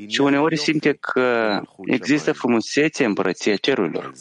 și 0.07 0.21
uneori 0.21 0.57
simte 0.57 0.93
că 0.93 1.59
există 1.85 2.33
frumusețe 2.33 3.05
împărăția 3.05 3.55
cerurilor. 3.55 4.11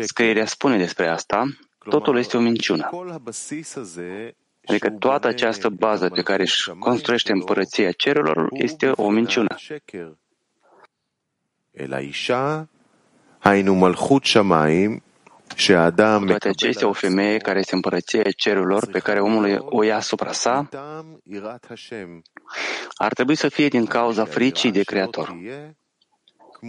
Scrierea 0.00 0.46
spune 0.46 0.76
despre 0.76 1.08
asta, 1.08 1.44
totul 1.78 2.18
este 2.18 2.36
o 2.36 2.40
minciună. 2.40 2.90
Adică 4.64 4.90
toată 4.90 5.26
această 5.26 5.68
bază 5.68 6.08
pe 6.08 6.22
care 6.22 6.42
își 6.42 6.70
construiește 6.78 7.32
împărăția 7.32 7.90
cerurilor 7.90 8.48
este 8.52 8.92
o 8.96 9.10
minciună. 9.10 9.56
Cu 16.18 16.24
toate 16.24 16.48
acestea, 16.48 16.88
o 16.88 16.92
femeie 16.92 17.38
care 17.38 17.58
este 17.58 17.74
împărăția 17.74 18.22
cerurilor 18.36 18.86
pe 18.86 18.98
care 18.98 19.20
omul 19.20 19.66
o 19.68 19.82
ia 19.82 19.96
asupra 19.96 20.32
sa, 20.32 20.68
ar 22.94 23.12
trebui 23.12 23.34
să 23.34 23.48
fie 23.48 23.68
din 23.68 23.86
cauza 23.86 24.24
fricii 24.24 24.70
de 24.70 24.82
Creator. 24.82 25.36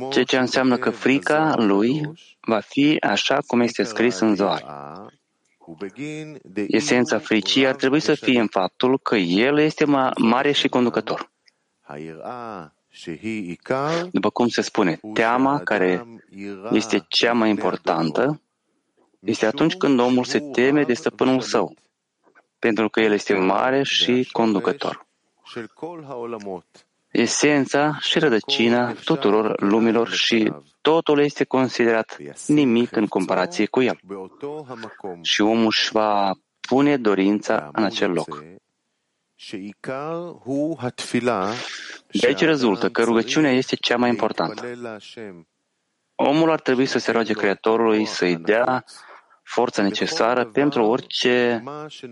Ceea 0.10 0.24
ce 0.24 0.38
înseamnă 0.38 0.78
că 0.78 0.90
frica 0.90 1.54
lui 1.58 2.02
va 2.42 2.60
fi 2.60 2.98
așa 3.02 3.38
cum 3.48 3.60
este 3.60 3.84
scris 3.84 4.20
în 4.20 4.36
Zohar. 4.36 4.66
Esența 6.68 7.20
fricii 7.20 7.68
ar 7.68 7.76
trebui 7.76 8.00
să 8.00 8.16
fie 8.16 8.40
în 8.40 8.48
faptul 8.48 9.00
că 9.00 9.16
el 9.16 9.60
este 9.60 9.86
mare 10.18 10.52
și 10.52 10.68
conducător. 10.68 11.32
După 14.12 14.30
cum 14.30 14.48
se 14.48 14.62
spune, 14.62 15.00
teama 15.14 15.60
care 15.60 16.06
este 16.72 17.06
cea 17.08 17.34
mai 17.34 17.50
importantă 17.50 18.42
este 19.24 19.46
atunci 19.46 19.76
când 19.76 20.00
omul 20.00 20.24
se 20.24 20.40
teme 20.40 20.84
de 20.84 20.94
stăpânul 20.94 21.42
său, 21.42 21.76
pentru 22.60 22.90
că 22.90 23.00
el 23.00 23.12
este 23.12 23.34
mare 23.34 23.84
și 23.84 24.30
conducător. 24.32 25.06
Esența 27.12 27.98
și 28.00 28.20
rădăcina 28.20 28.94
tuturor 28.94 29.62
lumilor 29.62 30.10
și 30.10 30.54
totul 30.82 31.20
este 31.20 31.44
considerat 31.44 32.18
nimic 32.48 32.96
în 32.96 33.08
comparație 33.08 33.66
cu 33.66 33.82
el. 33.82 34.00
Și 35.22 35.42
omul 35.42 35.66
își 35.66 35.92
va 35.92 36.32
pune 36.60 36.98
dorința 36.98 37.70
în 37.74 37.84
acel 37.84 38.12
loc. 38.12 38.44
De 42.12 42.28
aici 42.28 42.42
rezultă 42.42 42.90
că 42.90 43.04
rugăciunea 43.04 43.52
este 43.52 43.76
cea 43.76 43.98
mai 43.98 44.10
importantă. 44.10 44.68
Omul 46.16 46.52
ar 46.52 46.60
trebui 46.60 46.86
să 46.86 46.98
se 46.98 47.12
roage 47.12 47.34
Creatorului 47.34 48.06
să-i 48.06 48.36
dea 48.36 48.84
forța 49.44 49.82
necesară 49.82 50.46
pentru 50.46 50.84
orice 50.84 51.64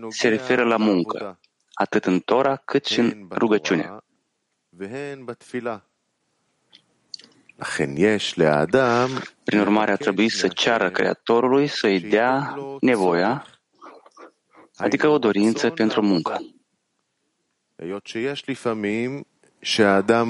se 0.08 0.28
referă 0.28 0.64
la 0.64 0.76
muncă, 0.76 1.40
atât 1.72 2.04
în 2.04 2.20
Tora 2.20 2.56
cât 2.56 2.84
și 2.84 2.98
în 2.98 3.28
rugăciune. 3.30 3.96
Prin 9.44 9.60
urmare, 9.60 9.90
ar 9.90 9.96
trebui 9.96 10.28
să 10.28 10.48
ceară 10.48 10.90
Creatorului 10.90 11.66
să-i 11.66 12.00
dea 12.00 12.56
nevoia, 12.80 13.46
adică 14.76 15.08
o 15.08 15.18
dorință 15.18 15.70
pentru 15.70 16.02
muncă. 16.02 16.38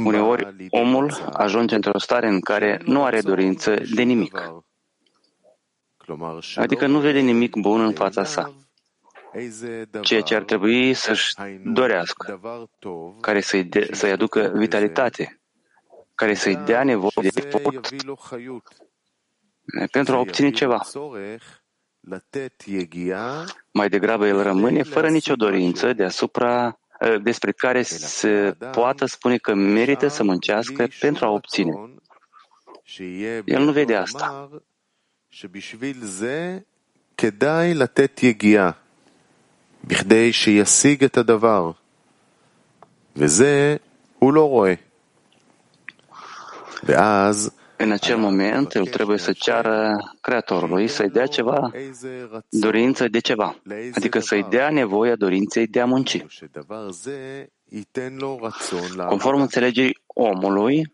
Uneori, 0.04 0.68
omul 0.70 1.30
ajunge 1.32 1.74
într-o 1.74 1.98
stare 1.98 2.28
în 2.28 2.40
care 2.40 2.80
nu 2.84 3.04
are 3.04 3.20
dorință 3.20 3.74
de 3.94 4.02
nimic, 4.02 4.52
adică 6.54 6.86
nu 6.86 7.00
vede 7.00 7.20
nimic 7.20 7.56
bun 7.56 7.80
în 7.80 7.92
fața 7.92 8.24
sa, 8.24 8.54
ceea 10.00 10.20
ce 10.20 10.34
ar 10.34 10.42
trebui 10.42 10.94
să-și 10.94 11.34
dorească, 11.64 12.40
care 13.20 13.40
să-i, 13.40 13.64
de, 13.64 13.88
să 13.92 14.06
aducă 14.06 14.52
vitalitate, 14.54 15.40
care 16.14 16.34
să-i 16.34 16.56
dea 16.56 16.82
nevoie 16.82 17.30
de 17.34 17.42
efort 17.46 17.88
pentru 19.90 20.14
a 20.14 20.18
obține 20.18 20.50
ceva. 20.50 20.80
Mai 23.70 23.88
degrabă 23.88 24.26
el 24.26 24.42
rămâne 24.42 24.82
fără 24.82 25.08
nicio 25.08 25.34
dorință 25.34 25.92
deasupra 25.92 26.78
despre 27.22 27.52
care 27.52 27.82
se 27.82 28.56
poată 28.72 29.06
spune 29.06 29.36
că 29.36 29.54
merită 29.54 30.08
să 30.08 30.22
muncească 30.22 30.88
pentru 31.00 31.24
a 31.24 31.30
obține. 31.30 31.72
El 33.44 33.64
nu 33.64 33.72
vede 33.72 33.96
asta. 33.96 34.48
כדאי 37.17 37.73
לתת 37.73 38.23
יגיעה 38.23 38.71
בכדי 39.83 40.33
שישיג 40.33 41.03
את 41.03 41.17
הדבר, 41.17 41.71
וזה 43.15 43.77
הוא 44.19 44.33
לא 44.33 44.49
רואה. 44.49 44.73
ואז 46.83 47.51
în 47.79 47.91
acel 47.91 48.17
moment, 48.17 48.73
el 48.75 48.85
trebuie 48.85 49.17
să 49.17 49.31
ceară 49.31 49.97
Creatorului 50.21 50.87
să-i 50.87 51.09
dea 51.09 51.25
ceva, 51.25 51.71
dorință 52.49 53.07
de 53.07 53.19
ceva, 53.19 53.55
adică 53.93 54.19
să-i 54.19 54.45
dea 54.49 54.69
nevoia 54.69 55.15
dorinței 55.15 55.67
de 55.67 55.81
a 55.81 55.85
munci. 55.85 56.25
Conform 59.07 59.39
înțelegerii 59.41 59.97
omului, 60.07 60.93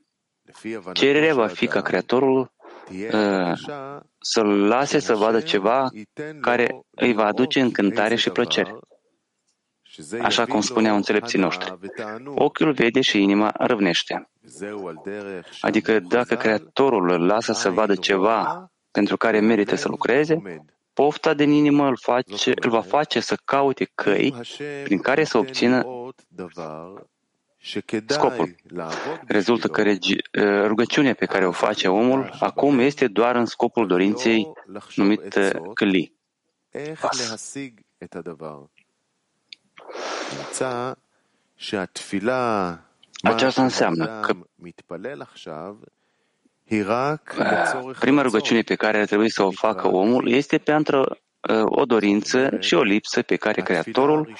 cererea 0.93 1.34
va 1.34 1.47
fi 1.47 1.68
ca 1.68 1.82
Creatorul 1.82 2.39
uh, 2.39 2.57
să-l 4.18 4.66
lase 4.66 4.99
să 4.99 5.14
vadă 5.14 5.41
ceva 5.41 5.89
care 6.41 6.80
îi 6.91 7.12
va 7.12 7.24
aduce 7.24 7.61
încântare 7.61 8.14
și 8.14 8.30
plăcere. 8.30 8.78
Așa 10.22 10.45
cum 10.45 10.61
spuneau 10.61 10.97
înțelepții 10.97 11.39
noștri. 11.39 11.78
Ochiul 12.34 12.72
vede 12.72 13.01
și 13.01 13.22
inima 13.22 13.53
râvnește. 13.57 14.30
Adică 15.61 16.01
dacă 16.01 16.34
Creatorul 16.34 17.11
îl 17.11 17.26
lasă 17.26 17.53
să 17.53 17.70
vadă 17.70 17.95
ceva 17.95 18.70
pentru 18.91 19.16
care 19.16 19.41
merită 19.41 19.74
să 19.74 19.89
lucreze, 19.89 20.43
pofta 20.93 21.34
din 21.34 21.51
inimă 21.51 21.86
îl, 21.86 21.97
face, 21.97 22.53
îl 22.55 22.70
va 22.70 22.80
face 22.80 23.20
să 23.20 23.36
caute 23.45 23.91
căi 23.95 24.34
prin 24.84 24.99
care 24.99 25.24
să 25.24 25.39
obțină 25.39 25.86
scopul. 28.07 28.55
Rezultă 29.27 29.69
că 29.69 29.83
rugăciunea 30.66 31.14
pe 31.14 31.27
care 31.27 31.47
o 31.47 31.53
face 31.53 31.89
omul 31.89 32.37
acum 32.41 32.79
este 32.79 33.07
doar 33.09 33.37
în 33.37 33.45
scopul 33.45 33.87
dorinței 33.87 34.53
numit 34.95 35.39
câli. 35.75 36.12
Pas. 37.01 37.49
Aceasta 43.23 43.62
înseamnă 43.62 44.21
că 44.21 44.37
prima 47.99 48.23
rugăciune 48.23 48.62
pe 48.62 48.75
care 48.75 48.99
ar 48.99 49.07
trebui 49.07 49.31
să 49.31 49.43
o 49.43 49.51
facă 49.51 49.89
omul 49.89 50.29
este 50.29 50.59
pentru 50.59 51.19
o 51.64 51.85
dorință 51.85 52.57
și 52.61 52.75
o 52.75 52.83
lipsă 52.83 53.23
pe 53.23 53.37
care 53.37 53.62
Creatorul 53.62 54.37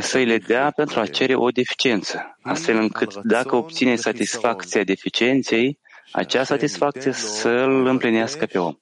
să-i 0.00 0.24
le 0.24 0.38
dea 0.38 0.70
pentru 0.70 1.00
a 1.00 1.06
cere 1.06 1.34
o 1.34 1.48
deficiență, 1.48 2.38
astfel 2.42 2.76
încât 2.76 3.14
dacă 3.14 3.56
obține 3.56 3.96
satisfacția 3.96 4.84
deficienței, 4.84 5.78
acea 6.12 6.44
satisfacție 6.44 7.12
să-l 7.12 7.86
împlinească 7.86 8.46
pe 8.46 8.58
om, 8.58 8.74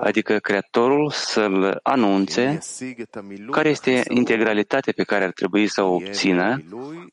adică 0.00 0.38
Creatorul 0.38 1.10
să-l 1.10 1.80
anunțe 1.82 2.58
care 3.50 3.68
este 3.68 4.02
integralitatea 4.08 4.92
pe 4.96 5.02
care 5.02 5.24
ar 5.24 5.32
trebui 5.32 5.66
să 5.66 5.82
o 5.82 5.94
obțină, 5.94 6.62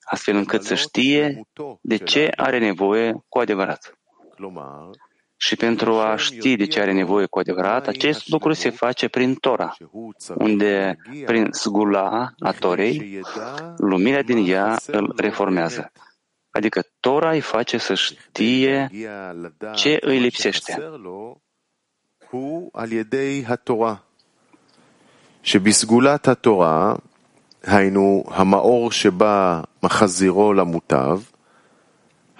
astfel 0.03 0.35
încât 0.35 0.63
să 0.63 0.75
știe 0.75 1.41
de 1.81 1.97
ce 1.97 2.31
are 2.35 2.59
nevoie 2.59 3.23
cu 3.27 3.39
adevărat 3.39 3.93
Și 5.40 5.56
pentru 5.56 5.92
a 5.92 6.16
ști 6.16 6.56
de 6.56 6.66
ce 6.66 6.80
are 6.80 6.92
nevoie 6.92 7.26
cu 7.26 7.38
adevărat, 7.38 7.86
acest 7.86 8.28
lucru 8.28 8.52
se 8.52 8.70
face 8.70 9.08
prin 9.08 9.34
Tora, 9.34 9.76
unde, 10.34 10.96
prin 11.26 11.48
sgula 11.50 12.32
a 12.38 12.52
Torei, 12.52 13.20
lumina 13.76 14.22
din 14.22 14.50
ea 14.50 14.78
îl 14.86 15.12
reformează. 15.16 15.92
Adică 16.50 16.82
Tora 17.00 17.30
îi 17.30 17.40
face 17.40 17.78
să 17.78 17.94
știe 17.94 18.90
ce 19.74 19.98
îi 20.00 20.18
lipsește. 20.18 20.90
שבסגולת 25.42 26.28
התורה, 26.28 26.94
היינו 27.62 28.24
המאור 28.30 28.92
שבא 28.92 29.60
מחזירו 29.82 30.52
למוטב, 30.52 31.20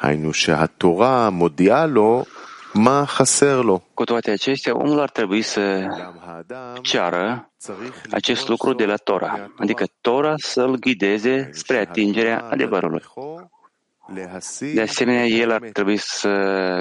היינו 0.01 0.33
שהתורה 0.33 1.31
מודיעה 1.31 1.87
לו 1.87 2.25
מה 2.25 2.25
חסר 2.25 2.27
לו. 2.27 2.40
Cu 3.94 4.04
toate 4.04 4.32
acestea, 4.32 4.78
omul 4.78 5.00
ar 5.00 5.10
trebui 5.10 5.42
să 5.42 5.88
ceară 6.82 7.52
acest 8.12 8.48
lucru 8.48 8.74
de 8.74 8.86
la 8.86 8.96
Tora, 8.96 9.52
adică 9.58 9.86
Tora 10.02 10.34
să-l 10.38 10.76
ghideze 10.76 11.50
spre 11.54 11.78
atingerea 11.78 12.48
adevărului. 12.50 13.04
De 14.74 14.82
asemenea, 14.82 15.26
el 15.26 15.52
ar 15.52 15.70
trebui 15.74 15.98
să 15.98 16.30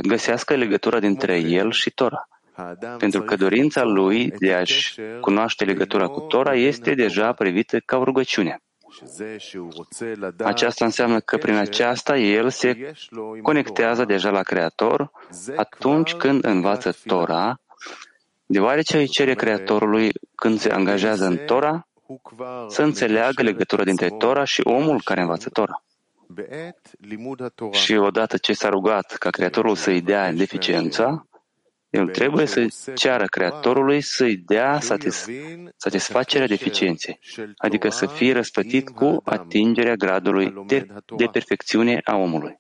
găsească 0.03 0.55
legătura 0.55 0.99
dintre 0.99 1.39
el 1.39 1.73
și 1.73 1.91
Tora, 1.91 2.29
pentru 2.99 3.23
că 3.23 3.37
dorința 3.37 3.83
lui 3.83 4.31
de 4.31 4.55
a-și 4.55 5.01
cunoaște 5.21 5.65
legătura 5.65 6.07
cu 6.07 6.21
Tora 6.21 6.55
este 6.55 6.95
deja 6.95 7.33
privită 7.33 7.79
ca 7.79 7.97
o 7.97 8.05
rugăciune. 8.05 8.63
Aceasta 10.39 10.85
înseamnă 10.85 11.21
că 11.21 11.37
prin 11.37 11.55
aceasta 11.55 12.17
el 12.17 12.51
se 12.51 12.93
conectează 13.43 14.05
deja 14.05 14.31
la 14.31 14.43
Creator 14.43 15.11
atunci 15.57 16.15
când 16.15 16.45
învață 16.45 16.97
Tora, 17.07 17.61
deoarece 18.47 18.99
îi 18.99 19.09
cere 19.09 19.35
Creatorului 19.35 20.11
când 20.35 20.59
se 20.59 20.71
angajează 20.71 21.25
în 21.25 21.37
Tora 21.37 21.87
să 22.69 22.83
înțeleagă 22.83 23.43
legătura 23.43 23.85
dintre 23.85 24.09
Tora 24.09 24.45
și 24.45 24.61
omul 24.65 25.01
care 25.05 25.21
învață 25.21 25.49
Tora. 25.51 25.83
Și 27.71 27.95
odată 27.95 28.37
ce 28.37 28.53
s-a 28.53 28.69
rugat 28.69 29.17
ca 29.19 29.31
Creatorul 29.31 29.75
să-i 29.75 30.01
dea 30.01 30.33
deficiența, 30.33 31.27
el 31.90 32.08
trebuie 32.10 32.46
să 32.46 32.68
ceară 32.96 33.26
Creatorului 33.26 34.02
să-i 34.02 34.38
dea 34.38 34.80
satis- 34.80 35.28
satisfacerea 35.78 36.48
deficienței, 36.48 37.20
adică 37.58 37.90
să 37.90 38.06
fie 38.06 38.34
răspătit 38.34 38.90
cu 38.90 39.22
atingerea 39.24 39.96
gradului 39.96 40.54
de, 40.68 40.88
de 41.18 41.26
perfecțiune 41.26 42.02
a 42.04 42.16
omului. 42.16 42.60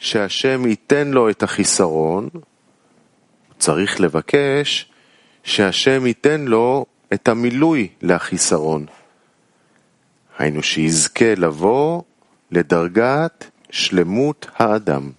שהשם 0.00 0.66
ייתן 0.66 1.10
לו 1.10 1.30
את 1.30 1.42
החיסרון, 1.42 2.30
צריך 3.58 4.00
לבקש 4.00 4.88
שהשם 5.42 6.06
ייתן 6.06 6.44
לו 6.44 6.86
את 7.12 7.28
המילוי 7.28 7.88
לחיסרון. 8.02 8.86
היינו 10.38 10.62
שיזכה 10.62 11.34
לבוא 11.34 12.02
לדרגת 12.50 13.50
שלמות 13.70 14.46
האדם. 14.56 15.12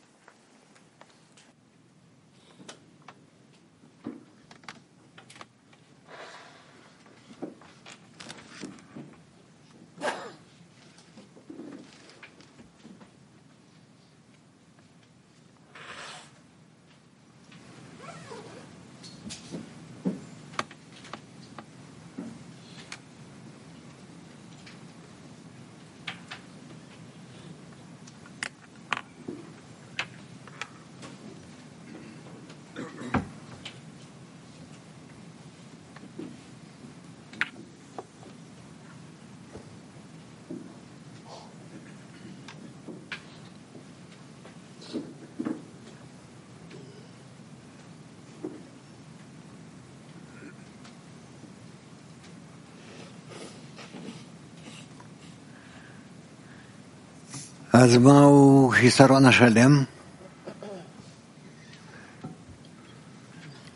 אז 57.76 57.97
מהו 57.97 58.69
חיסרון 58.74 59.26
השלם? 59.26 59.84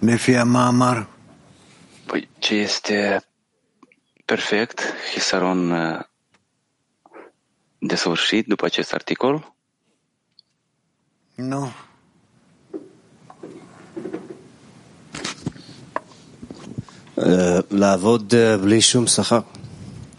לפי 0.02 0.38
המאמר? 0.38 1.02
Păi 2.08 2.28
ce 2.39 2.54
este 2.54 3.22
perfect, 4.26 4.80
Hisaron 5.14 5.72
uh, 5.72 6.06
desăvârșit 7.80 8.48
după 8.48 8.66
acest 8.66 8.93
articol? 8.93 9.56
Nu. 11.36 11.72
לעבוד 17.72 18.34
בלי 18.62 18.82
שום 18.82 19.08
שכר, 19.08 19.39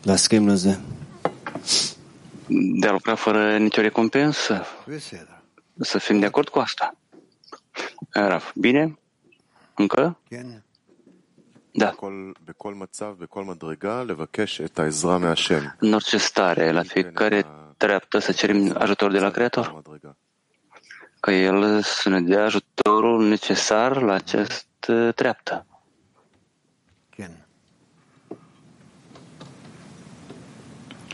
להסכים 0.07 0.49
לזה. 0.49 0.75
de 2.82 2.88
a 2.88 2.92
lucra 2.92 3.16
fără 3.16 3.58
nicio 3.58 3.82
recompensă. 3.82 4.66
Să 5.80 5.98
fim 5.98 6.20
de 6.20 6.26
acord 6.26 6.50
cu 6.50 6.60
asta. 6.60 6.96
Eh, 8.14 8.28
Raf, 8.28 8.52
bine? 8.56 9.00
Încă? 9.76 10.20
Da. 11.72 11.90
În 15.80 15.94
orice 15.94 16.18
stare, 16.18 16.72
la 16.72 16.84
fiecare 16.84 17.46
treaptă 17.78 18.20
să 18.20 18.32
cerem 18.32 18.76
ajutor 18.78 19.12
de 19.12 19.20
la 19.20 19.30
Creator. 19.30 19.82
Ca 21.20 21.32
El 21.32 21.82
să 21.82 22.10
ne 22.10 22.22
dea 22.22 22.44
ajutorul 22.44 23.28
necesar 23.28 24.02
la 24.02 24.14
această 24.14 25.12
treaptă. 25.12 25.66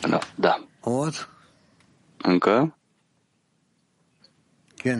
Da. 0.01 0.19
da. 0.35 0.67
עוד? 2.24 2.32
Încă? 2.32 2.64
כן. 4.76 4.98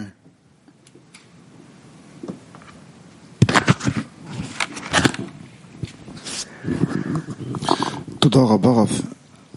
תודה 8.18 8.40
רבה 8.40 8.70
רב. 8.70 8.90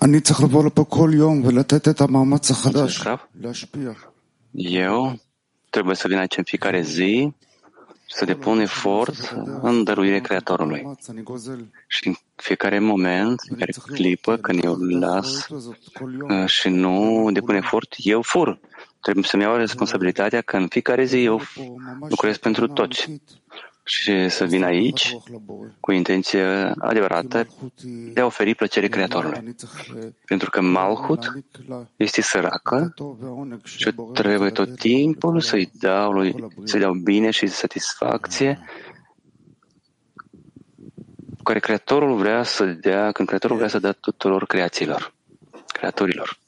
אני 0.01 0.21
צריך 0.21 0.41
לבוא 0.41 0.65
לפה 0.65 0.85
כל 0.89 1.11
יום 1.13 1.45
ולתת 1.45 1.87
את 1.87 2.01
המאמץ 2.01 2.51
החדש, 2.51 3.01
רב. 3.07 3.19
להשפיע. 3.41 3.91
Eu 4.57 5.15
trebuie 5.69 5.95
să 5.95 6.07
vin 6.07 6.19
aici 6.19 6.37
în 6.37 6.43
fiecare 6.43 6.81
zi 6.81 7.33
să 8.12 8.24
depun 8.24 8.60
efort 8.60 9.34
în 9.62 9.84
dăruire 9.84 10.20
Creatorului. 10.20 10.82
Și 11.86 12.06
în 12.08 12.14
fiecare 12.36 12.78
moment, 12.78 13.40
în 13.48 13.56
fiecare 13.56 13.72
clipă, 13.92 14.36
când 14.36 14.64
eu 14.64 14.74
las 14.74 15.48
uh, 15.48 16.46
și 16.46 16.68
nu 16.68 17.28
depun 17.32 17.54
efort, 17.54 17.94
eu 17.96 18.22
fur. 18.22 18.58
Trebuie 19.00 19.24
să-mi 19.24 19.42
iau 19.42 19.56
responsabilitatea 19.56 20.40
că 20.40 20.56
în 20.56 20.68
fiecare 20.68 21.04
zi 21.04 21.22
eu 21.22 21.40
lucrez 22.08 22.36
pentru 22.36 22.66
toți 22.66 23.20
și 23.90 24.28
să 24.28 24.44
vin 24.44 24.64
aici 24.64 25.16
cu 25.80 25.92
intenție 25.92 26.42
adevărată 26.78 27.46
de 28.12 28.20
a 28.20 28.24
oferi 28.24 28.54
plăcere 28.54 28.88
Creatorului. 28.88 29.54
Pentru 30.26 30.50
că 30.50 30.60
Malhut 30.60 31.32
este 31.96 32.22
săracă 32.22 32.94
și 33.64 33.94
trebuie 34.12 34.50
tot 34.50 34.76
timpul 34.78 35.40
să-i 35.40 35.70
dau, 35.72 36.12
lui, 36.12 36.34
să-i 36.64 36.80
dau 36.80 36.94
bine 36.94 37.30
și 37.30 37.46
satisfacție 37.46 38.60
care 41.42 41.58
Creatorul 41.58 42.16
vrea 42.16 42.42
să 42.42 42.64
dea, 42.64 43.12
când 43.12 43.28
Creatorul 43.28 43.56
vrea 43.56 43.68
să 43.68 43.78
dea 43.78 43.92
tuturor 43.92 44.46
creațiilor, 44.46 45.14
creatorilor. 45.66 46.38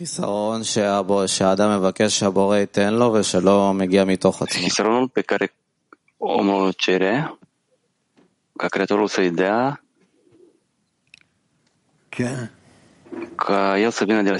חיסרון 0.00 0.60
שהאדם 1.26 1.80
מבקש 1.80 2.18
שהבורא 2.18 2.56
ייתן 2.56 2.94
לו 2.94 3.14
ושלא 3.14 3.72
מגיע 3.74 4.04
מתוך 4.04 4.42
עצמו. 4.42 4.62
חיסרון 4.62 5.06
בקרי 5.16 5.46
אומו 6.20 6.72
צ'רה, 6.72 7.26
כקרטולו 8.58 9.06
אידאה. 9.18 9.70
כן. 12.10 12.44
Я 13.76 13.90
собираю 13.90 14.24
для 14.24 14.38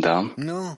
Да. 0.00 0.20
Ну. 0.38 0.76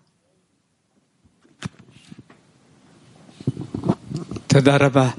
תודה 4.47 4.77
רבה. 4.81 5.11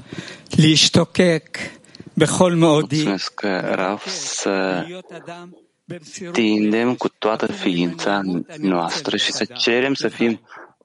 להשתוקק 0.58 1.58
בכל 2.16 2.52
מאודי. 2.52 3.06
אה, 3.44 4.82
להיות 4.82 5.12
אדם 5.12 5.50
tindem 6.31 6.95
cu 6.95 7.09
toată 7.09 7.51
ființa 7.51 8.21
noastră 8.57 9.17
și 9.17 9.31
să 9.31 9.45
cerem 9.45 9.93
să 9.93 10.07
fim 10.07 10.39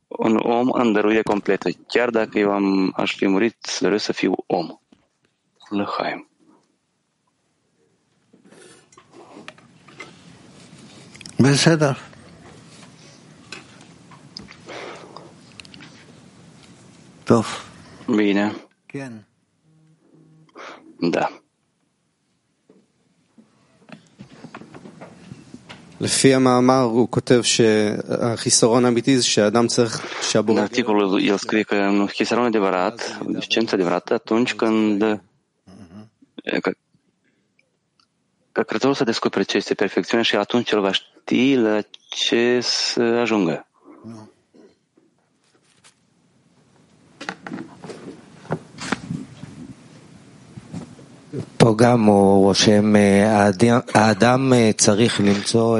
un 0.06 0.36
om 0.36 0.70
în 0.70 0.92
dăruire 0.92 1.22
completă. 1.22 1.68
Chiar 1.86 2.10
dacă 2.10 2.38
eu 2.38 2.50
am, 2.50 2.92
aș 2.96 3.14
fi 3.14 3.26
murit, 3.26 3.56
să 3.60 3.84
doresc 3.84 4.04
să 4.04 4.12
fiu 4.12 4.34
om. 4.46 4.66
Lăhaim. 5.68 6.28
בסדר. 11.38 11.96
טוב. 17.24 17.46
Bine, 18.08 18.54
כן. 18.86 19.26
da. 21.00 21.39
לפי 26.00 26.34
המאמר 26.34 26.80
הוא 26.80 27.08
כותב 27.10 27.40
שהחיסרון 27.42 28.84
האמיתי 28.84 29.18
זה 29.18 29.24
שהאדם 29.24 29.66
צריך 29.66 30.00
În 30.00 30.22
שהבורא... 30.30 30.60
articolul 30.60 31.22
el 31.22 31.36
scrie 31.36 31.62
că 31.62 31.74
un 31.74 32.06
chisaron 32.06 32.44
adevărat, 32.44 33.18
o 33.26 33.30
deficiență 33.30 33.74
adevărată, 33.74 34.14
atunci 34.14 34.54
când 34.54 35.00
că, 36.60 36.70
că 38.52 38.62
Creatorul 38.62 38.94
să 38.94 39.04
descopere 39.04 39.44
ce 39.44 39.56
este 39.56 39.74
perfecțiunea 39.74 40.24
și 40.24 40.36
atunci 40.36 40.70
el 40.70 40.80
va 40.80 40.92
ști 40.92 41.54
la 41.54 41.80
ce 42.08 42.60
să 42.62 43.02
ajungă. 43.02 43.66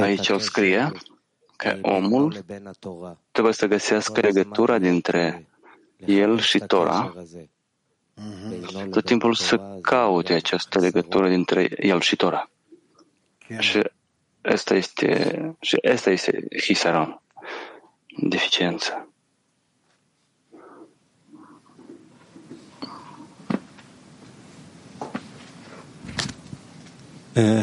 Aici 0.02 0.28
o 0.28 0.38
scrie 0.38 0.92
că 1.56 1.78
omul 1.82 2.44
trebuie 3.30 3.54
să 3.54 3.66
găsească 3.66 4.20
legătura 4.20 4.78
dintre 4.78 5.46
el 6.04 6.40
și 6.40 6.58
Tora, 6.58 7.12
tot 8.90 9.04
timpul 9.04 9.34
să 9.34 9.60
caute 9.80 10.32
această 10.32 10.78
legătură 10.78 11.28
dintre 11.28 11.70
el 11.76 12.00
și 12.00 12.16
Tora. 12.16 12.50
Și 13.58 13.82
asta 14.42 14.74
este, 14.74 15.54
și 15.60 15.76
asta 15.92 16.10
este 16.10 16.46
hisaron, 16.62 17.20
deficiență. 18.16 19.11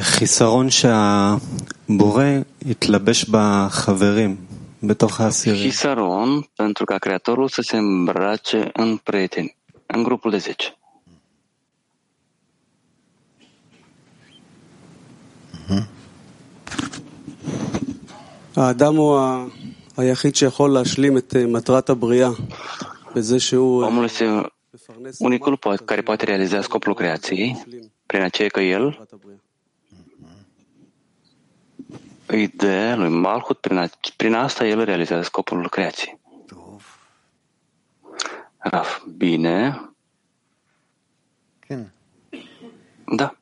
חיסרון 0.01 0.67
שהבורא 0.71 2.25
יתלבש 2.67 3.25
בחברים, 3.31 4.37
בתוך 4.83 5.21
האסירים. 5.21 5.71
Hisaron 5.71 6.45
pentru 6.57 6.85
ca 6.85 6.99
Creatorul 6.99 7.49
să 7.49 7.63
se 7.63 7.77
îmbrace 7.77 8.71
în 8.73 8.97
prieteni, 8.97 9.57
în 9.87 10.03
grupul 10.03 10.31
de 10.31 10.37
10. 10.39 10.55
האדם 18.57 18.97
הוא 18.97 19.19
ה- 19.19 19.47
היחיד 19.97 20.35
שיכול 20.37 20.71
להשלים 20.71 21.17
את 21.19 21.37
אה, 21.37 21.47
מטרת 21.47 21.91
הבריאה 21.91 22.31
בזה 23.15 23.41
שהוא 23.41 23.85
אה, 23.85 23.89
Omul 23.89 24.05
este 24.05 24.25
מפרנס 24.75 25.23
unicul 25.23 25.55
po- 25.55 25.85
care 25.85 26.03
poate 26.03 26.25
realiza 26.25 26.63
scopul 26.63 26.95
creației 26.95 27.65
prin 28.07 28.23
aceea 28.23 28.49
că 28.49 28.61
el 28.61 28.85
מטרת 28.87 29.13
הבריאה. 29.13 29.39
îi 32.32 32.48
dă 32.48 32.96
lui 32.98 33.10
Malhut, 33.10 33.60
prin, 33.60 33.78
a, 33.78 33.90
prin 34.16 34.34
asta 34.34 34.66
el 34.66 34.84
realizează 34.84 35.24
scopul 35.24 35.70
creației. 35.70 36.20
Raf, 38.58 39.02
bine. 39.18 39.82
Când? 41.60 41.92
Da. 43.16 43.34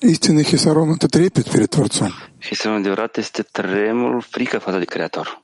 Истинный 0.00 0.44
хисарон— 0.44 0.92
это 0.94 1.08
трепет 1.08 1.50
перед 1.50 1.70
Творцом. 1.70 2.12
Хисарон 2.40 2.82
Деврат— 2.84 3.18
это 3.18 3.44
тремор, 3.52 4.22
фрика 4.22 4.60
фаза 4.60 4.86
Креатор. 4.86 5.40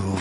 טוב. 0.00 0.20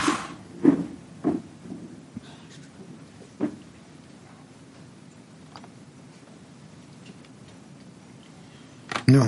נו. 9.08 9.24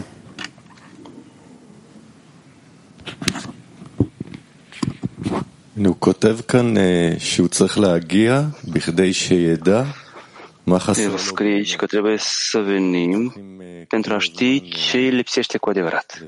הוא 5.85 5.95
כותב 5.99 6.37
כאן 6.47 6.73
שהוא 7.19 7.47
צריך 7.47 7.79
להגיע 7.79 8.41
בכדי 8.63 9.13
שידע 9.13 9.83
מה 10.67 10.79
חסר 10.79 11.11
לו. 11.11 11.17
scrii 11.17 11.75
că 11.77 11.85
trebuie 11.85 12.17
să 12.17 12.59
venim 12.59 13.33
pentru 13.87 14.13
a 14.13 14.19
ști 14.19 14.69
ce 14.69 14.97
îi 14.97 15.09
lipsește 15.09 15.57
cu 15.57 15.69
adevărat. 15.69 16.23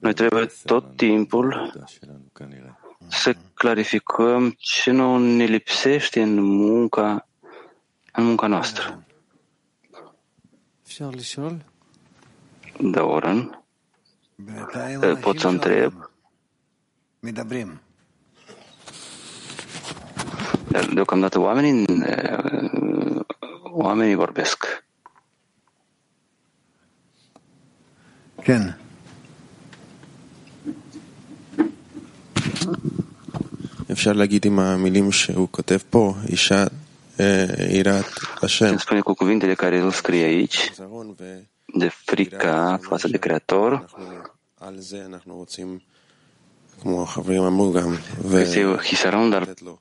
Noi 0.00 0.14
trebuie 0.14 0.46
tot 0.64 0.96
timpul 0.96 1.72
să 3.08 3.36
clarificăm 3.54 4.54
ce 4.58 4.90
nu 4.90 5.18
ne 5.18 5.44
lipsește 5.44 6.22
în 6.22 6.42
munca, 6.42 7.28
în 8.12 8.24
munca 8.24 8.46
noastră. 8.46 9.02
Da, 12.80 13.04
Oren, 13.04 13.64
ă, 15.02 15.14
pot 15.14 15.38
să 15.38 15.48
întreb. 15.48 16.10
Dar 20.68 20.84
deocamdată 20.84 21.38
oamenii, 21.38 21.84
oamenii 23.62 24.14
vorbesc. 24.14 24.84
Ken. 28.42 28.78
אפשר 33.91 34.13
להגיד 34.13 34.45
עם 34.45 34.59
המילים 34.59 35.11
שהוא 35.11 35.47
כותב 35.51 35.77
פה, 35.89 36.13
אישה 36.29 36.65
אה, 37.19 37.45
יראת 37.69 38.05
השם. 38.43 38.75
Se 38.75 38.79
spune 38.79 38.99
cu 39.01 39.13
cuvintele 39.13 39.55
care 39.55 39.75
el 39.77 39.91
scrie 39.91 40.23
aici, 40.23 40.73
זרון 40.75 41.13
ו- 41.19 41.41
de 41.77 41.89
frica 42.05 42.79
față 42.81 43.07
de 43.07 43.17
Creator, 43.27 43.71
אנחנו 43.71 44.05
על 44.59 44.79
זה 44.79 45.05
אנחנו 45.05 45.35
רוצים, 45.35 45.79
כמו 46.81 47.03
החברים 47.03 47.43
אמרו 47.43 47.73
גם, 47.73 47.95
este 48.23 48.59
hisaron, 48.91 49.31
dar 49.31 49.43
ולתת 49.47 49.61
לו, 49.61 49.77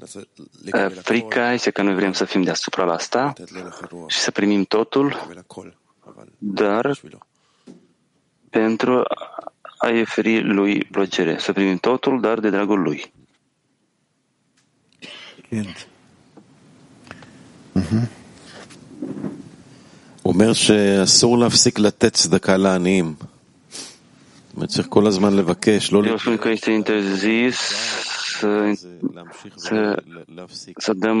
לעשות- 0.00 0.26
eh, 0.38 0.42
לקבל 0.64 0.98
הכל, 0.98 1.00
frica 1.12 1.52
este 1.54 1.70
că 1.70 1.82
noi 1.82 1.94
vrem 1.94 2.12
să 2.12 2.24
fim 2.24 2.42
deasupra 2.42 2.84
la 2.84 2.92
asta 2.94 3.32
לתת 3.38 3.50
לו 3.52 3.66
לחירוח, 3.66 4.10
și 4.10 4.18
să 4.18 4.30
primim 4.30 4.64
totul, 4.64 5.06
לקבל 5.06 5.38
הכל, 5.38 5.68
אבל 6.06 6.24
dar 6.38 6.86
בשבילו. 6.90 7.18
pentru 8.50 9.02
a-i 9.78 10.00
oferi 10.00 10.42
lui 10.42 10.84
plăcere. 10.90 11.38
Să 11.38 11.52
primim 11.52 11.76
totul, 11.76 12.20
dar 12.20 12.40
de 12.40 12.50
dragul 12.50 12.80
lui. 12.82 13.12
כן. 15.52 15.62
הוא 20.22 20.32
אומר 20.32 20.52
שאסור 20.52 21.38
להפסיק 21.38 21.78
לתת 21.78 22.12
צדקה 22.12 22.56
לעניים. 22.56 23.14
זאת 23.18 24.54
אומרת, 24.54 24.70
צריך 24.70 24.86
כל 24.88 25.06
הזמן 25.06 25.32
לבקש, 25.36 25.90
לא 25.92 26.02
El 26.04 26.18
spune 26.18 26.36
că 26.36 26.48
este 26.48 26.70
interzis 26.70 27.56
să, 28.38 28.74
להמשיך 29.14 29.52
să, 29.56 30.02
ולהפסיק. 30.28 30.80
să 30.80 30.92
dăm 30.92 31.16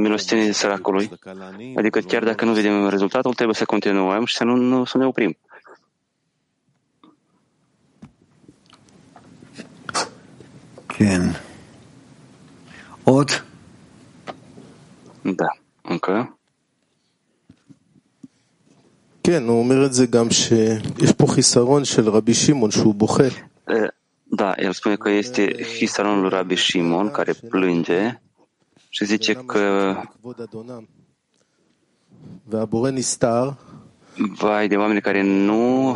milostenie 0.00 0.52
săracului. 0.52 1.06
צדקה 1.06 1.32
לעניים, 1.32 1.78
Adică 1.78 2.00
chiar 2.00 2.24
dacă 2.24 2.44
nu 2.44 2.52
vedem 2.52 2.88
rezultatul, 2.88 3.34
trebuie 3.34 3.56
să 3.56 3.64
continuăm 3.64 4.24
și 4.24 4.36
să 4.36 4.44
nu, 4.44 4.56
nu 4.56 4.84
să 4.84 4.98
ne 4.98 5.06
oprim. 5.06 5.36
כן. 10.86 11.40
עוד? 13.04 13.30
Da, 15.22 15.48
încă. 15.82 16.36
כן, 19.22 19.42
הוא 19.48 19.58
אומר 19.58 19.86
את 19.86 19.92
זה 19.92 20.06
גם 20.06 20.30
שיש 20.30 21.12
פה 21.16 21.26
חיסרון 21.26 21.84
של 21.84 22.08
רבי 22.08 22.34
שמעון 22.34 22.70
שהוא 22.70 22.94
בוכה. 22.94 23.28
E, 23.70 23.72
Da, 24.28 24.54
el 24.56 24.72
spune 24.72 24.96
că 24.96 25.08
este 25.08 25.62
hisaronul 25.76 26.20
lui 26.20 26.28
Rabbi 26.28 26.54
Shimon 26.54 27.10
care 27.10 27.32
plânge 27.32 28.22
și 28.88 29.04
zice 29.04 29.34
că 29.34 29.94
כבוד 30.10 30.40
אדונם. 30.40 30.88
והבורא 32.48 32.90
נסתר, 32.90 33.56
vai 34.16 34.68
de 34.68 34.76
oameni 34.76 35.00
care 35.00 35.22
nu 35.22 35.90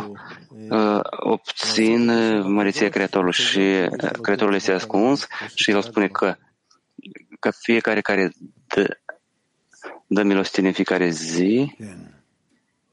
uh, 0.69 0.99
obțin 1.19 2.09
uh, 2.09 2.43
măreția 2.45 2.89
Creatorului 2.89 3.33
și 3.33 3.59
uh, 3.59 4.09
Creatorul 4.21 4.53
este 4.53 4.71
ascuns 4.71 5.27
și 5.53 5.71
el 5.71 5.81
spune 5.81 6.07
că, 6.07 6.35
că 7.39 7.51
fiecare 7.51 8.01
care 8.01 8.31
dă, 8.67 8.97
dă 10.07 10.23
milostenie 10.23 10.69
în 10.69 10.75
fiecare 10.75 11.09
zi 11.09 11.75
כן. 11.77 12.23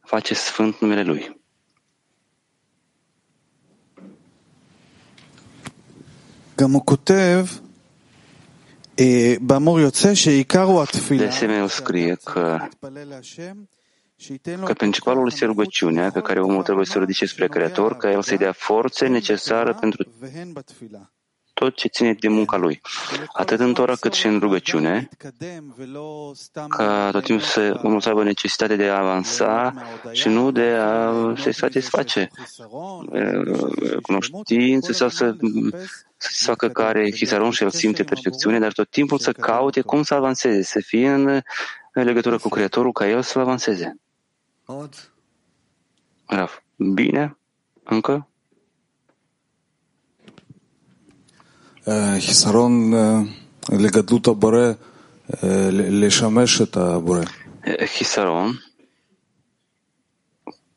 face 0.01 0.35
sfânt 0.35 0.81
numele 0.81 1.03
Lui. 1.03 1.37
גם 6.61 6.73
הוא 6.73 6.85
כותב, 6.85 7.47
אה, 8.99 9.35
באמור 9.41 9.81
יוצא 9.81 10.15
שעיקר 10.15 10.63
הוא 10.63 10.81
De 10.81 10.83
התפילה, 10.83 11.29
asemenea, 11.29 11.59
el 11.59 11.69
scrie 11.69 12.17
că, 12.25 12.57
להתפלל 12.61 13.09
להשם, 13.09 13.65
שייתן 14.19 14.61
לו 14.61 14.67
că 14.67 14.73
principalul 14.73 15.27
este 15.27 15.45
rugăciunea 15.45 16.11
pe 16.11 16.21
care 16.21 16.41
omul 16.41 16.63
trebuie 16.63 16.87
să 16.87 16.99
o 16.99 17.01
ridice 17.01 17.27
spre 17.27 17.49
Creator, 17.49 17.97
ca 17.97 18.11
El 18.11 18.23
să-i 18.23 18.37
dea 18.37 18.53
forțe 18.53 19.07
necesară 19.07 19.75
pentru 19.75 20.05
והן 20.21 20.53
בתפילה. 20.53 21.13
tot 21.54 21.76
ce 21.76 21.88
ține 21.88 22.14
de 22.14 22.28
munca 22.28 22.58
lui, 22.58 22.82
atât 23.34 23.60
în 23.60 23.74
Tora 23.74 23.96
cât 23.96 24.14
și 24.14 24.28
în 24.28 24.40
rugăciune, 24.40 25.10
ca 26.68 27.10
tot 27.12 27.24
timpul 27.24 27.46
să 27.46 27.80
omul 27.84 28.02
să 28.02 28.10
aibă 28.10 28.24
necesitatea 28.24 28.76
de 28.76 28.90
a 28.90 28.98
avansa 28.98 29.74
și 30.12 30.28
nu 30.28 30.52
de 30.52 30.70
a 30.80 31.14
se 31.38 31.52
satisface 31.52 32.30
cunoștință 34.02 34.92
sau 34.92 35.10
să 35.10 35.36
să-ți 36.18 36.44
facă 36.44 36.70
care 36.70 37.10
chisaron 37.10 37.52
și 37.52 37.64
el 37.64 37.70
simte 37.70 38.04
perfecțiune, 38.04 38.60
dar 38.60 38.72
tot 38.72 38.90
timpul 38.90 39.20
să 39.20 39.32
caute 39.32 39.82
cum 39.82 40.04
să 40.04 40.14
avanseze, 40.14 40.62
să 40.62 40.80
fie 40.80 41.10
în, 41.10 41.42
legătură 41.92 42.38
cu 42.38 42.50
Creatorul 42.50 42.92
ca 42.92 43.08
el 43.08 43.22
să 43.22 43.40
avanseze. 43.40 43.98
Bine? 46.76 47.38
Încă? 47.84 48.28
חיסרון 52.19 52.95
אה, 52.95 53.21
לגדלות 53.79 54.27
הבורא, 54.27 54.59
אה, 54.65 54.73
ל- 55.71 56.05
לשמש 56.05 56.61
את 56.61 56.77
הבורא. 56.77 57.23
Eh, 57.65 57.87
Hisaron, 57.97 58.51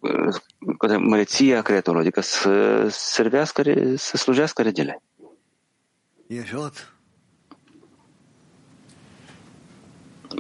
eh, 0.03 0.35
către 0.77 0.97
măreția 0.97 1.61
Creatorului, 1.61 2.05
adică 2.05 2.21
să 2.21 2.87
servească, 2.89 3.61
re- 3.61 3.95
să 3.95 4.17
slujească 4.17 4.61
regele. 4.61 5.01
יש 6.27 6.53
עוד? 6.53 6.93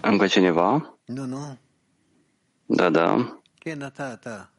Încă 0.01 0.27
cineva? 0.27 0.95
נו, 1.05 1.25
נו. 1.25 1.57
Da, 2.65 2.89
da. 2.89 3.37
כן, 3.59 3.81
אתה, 3.81 4.11
אתה. 4.13 4.49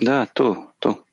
Da, 0.00 0.24
tu, 0.24 0.74
tu. 0.78 1.03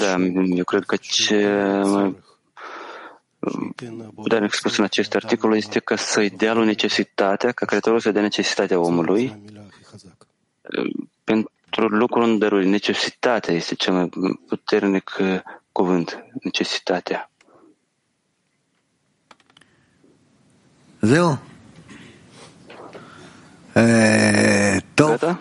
Da, 0.00 0.16
eu 0.56 0.64
cred 0.64 0.84
că 0.84 0.96
ce 0.96 1.46
mai 4.28 4.44
expus 4.44 4.76
în 4.76 4.84
acest 4.84 5.14
articol 5.14 5.56
este 5.56 5.78
că 5.78 5.94
să-i 5.94 6.30
dea 6.30 6.54
lui 6.54 6.66
necesitatea, 6.66 7.52
ca 7.52 7.66
Creatorul 7.66 8.00
să 8.00 8.10
dea 8.10 8.22
necesitatea 8.22 8.78
omului 8.78 9.42
pentru 11.24 11.86
lucrul 11.88 12.22
în 12.22 12.38
dăruri. 12.38 12.66
Necesitatea 12.66 13.54
este 13.54 13.74
cel 13.74 13.92
mai 13.92 14.08
puternic 14.48 15.16
uh, 15.20 15.40
cuvânt, 15.72 16.24
necesitatea. 16.42 17.30
Zeu? 21.00 21.38
Gata? 24.94 25.40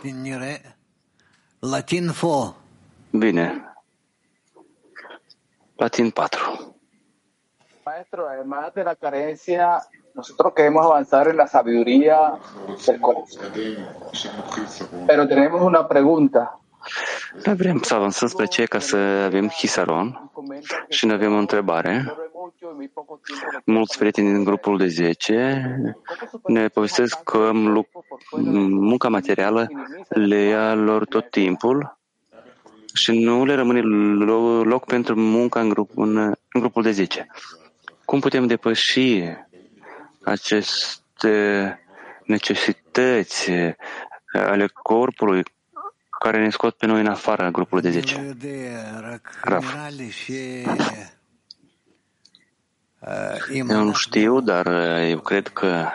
Bine. 3.11 3.63
Latin 5.77 6.09
4. 6.09 6.73
Maestro, 7.85 8.27
además 8.27 8.73
de 8.73 8.83
la 8.83 8.95
carencia, 8.95 9.79
nosotros 10.15 10.53
queremos 10.55 10.83
avanzar 10.83 11.27
en 11.27 11.37
la 11.37 11.45
sabiduría 11.45 12.33
del 12.87 12.99
corazón. 12.99 13.51
Pero 15.05 15.27
tenemos 15.27 15.61
una 15.61 15.87
pregunta. 15.87 16.51
Dar 17.43 17.55
vrem 17.55 17.81
să 17.81 17.93
avansăm 17.93 18.27
spre 18.27 18.45
ce 18.45 18.65
ca 18.65 18.79
să 18.79 18.95
avem 18.97 19.47
hisaron 19.47 20.31
și 20.89 21.05
ne 21.05 21.13
avem 21.13 21.33
o 21.33 21.37
întrebare. 21.37 22.13
Mulți 23.65 23.97
prieteni 23.97 24.33
din 24.33 24.43
grupul 24.43 24.77
de 24.77 24.87
10 24.87 25.75
ne 26.45 26.67
povestesc 26.67 27.23
că 27.23 27.49
lu- 27.53 27.87
munca 28.69 29.09
materială 29.09 29.67
le 30.09 30.37
ia 30.39 30.73
lor 30.73 31.05
tot 31.05 31.29
timpul 31.29 31.97
și 32.93 33.23
nu 33.23 33.45
le 33.45 33.55
rămâne 33.55 33.79
lo- 34.25 34.63
loc 34.63 34.85
pentru 34.85 35.15
munca 35.15 35.59
în, 35.59 35.69
grup, 35.69 35.89
în, 35.95 36.17
în 36.17 36.59
grupul 36.59 36.83
de 36.83 36.91
10. 36.91 37.27
Cum 38.05 38.19
putem 38.19 38.47
depăși 38.47 39.23
aceste 40.23 41.75
necesități 42.25 43.51
ale 44.33 44.67
corpului 44.83 45.43
care 46.23 46.43
ne 46.43 46.49
scot 46.49 46.75
pe 46.75 46.85
noi 46.85 46.99
în 46.99 47.07
afara 47.07 47.51
grupului 47.51 47.83
de 47.83 47.89
10. 47.89 48.35
Raf. 49.41 49.75
Eu 53.53 53.83
nu 53.83 53.93
știu, 53.93 54.39
dar 54.39 54.65
uh, 54.65 55.09
eu 55.09 55.19
cred 55.19 55.47
că 55.47 55.85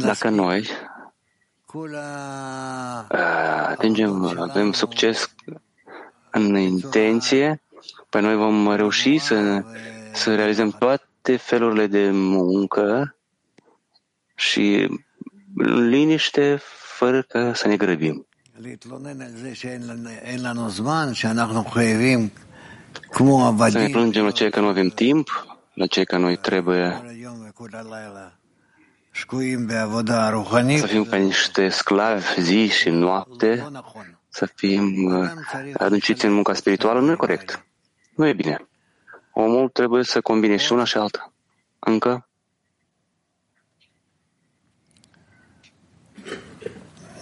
dacă 0.00 0.28
noi 0.28 0.68
uh, 3.10 3.18
atingem, 3.68 4.24
avem 4.38 4.72
succes 4.72 5.34
în 6.30 6.56
intenție, 6.56 7.62
pe 8.08 8.20
noi 8.20 8.36
vom 8.36 8.74
reuși 8.74 9.18
să, 9.18 9.64
să 10.12 10.34
realizăm 10.34 10.70
toate 10.70 11.36
felurile 11.36 11.86
de 11.86 12.10
muncă 12.12 13.13
și 14.34 14.88
în 15.56 15.88
liniște, 15.88 16.60
fără 16.96 17.22
ca 17.22 17.54
să 17.54 17.68
ne 17.68 17.76
grăbim. 17.76 18.26
Să 23.70 23.78
ne 23.78 23.88
plângem 23.88 24.24
la 24.24 24.30
cei 24.30 24.50
că 24.50 24.60
nu 24.60 24.66
avem 24.66 24.88
timp, 24.88 25.46
la 25.74 25.86
cei 25.86 26.06
că 26.06 26.16
noi 26.16 26.36
trebuie 26.36 27.02
să 30.78 30.86
fim 30.86 31.04
ca 31.04 31.16
niște 31.16 31.68
sclavi 31.68 32.40
zi 32.40 32.68
și 32.68 32.88
noapte, 32.88 33.70
să 34.28 34.46
fim 34.54 35.04
uh, 35.04 35.30
adânciți 35.74 36.24
în 36.24 36.32
munca 36.32 36.54
spirituală, 36.54 37.00
nu 37.00 37.10
e 37.10 37.14
corect. 37.14 37.66
Nu 38.14 38.26
e 38.26 38.32
bine. 38.32 38.68
Omul 39.32 39.68
trebuie 39.68 40.04
să 40.04 40.20
combine 40.20 40.56
și 40.56 40.72
una 40.72 40.84
și 40.84 40.96
alta. 40.96 41.32
Încă? 41.78 42.28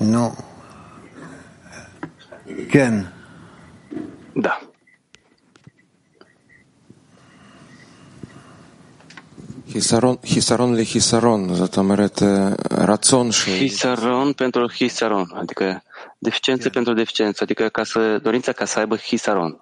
Nu. 0.03 0.36
Ken. 2.68 3.12
Da. 4.34 4.61
Hisaron, 9.68 10.18
hisaron 10.24 10.74
le 10.74 10.84
hisaron, 10.84 11.55
zatamerete 11.55 12.55
rațon 12.68 13.30
și... 13.30 13.50
Hisaron 13.57 14.32
pentru 14.32 14.70
hisaron, 14.70 15.30
adică 15.34 15.82
deficiență 16.18 16.62
yeah. 16.62 16.74
pentru 16.74 16.94
deficiență, 16.94 17.42
adică 17.42 17.68
ca 17.68 17.84
să, 17.84 18.18
dorința 18.18 18.53
ca 18.53 18.64
să 18.64 18.78
aibă 18.78 18.96
hisaron. 18.96 19.61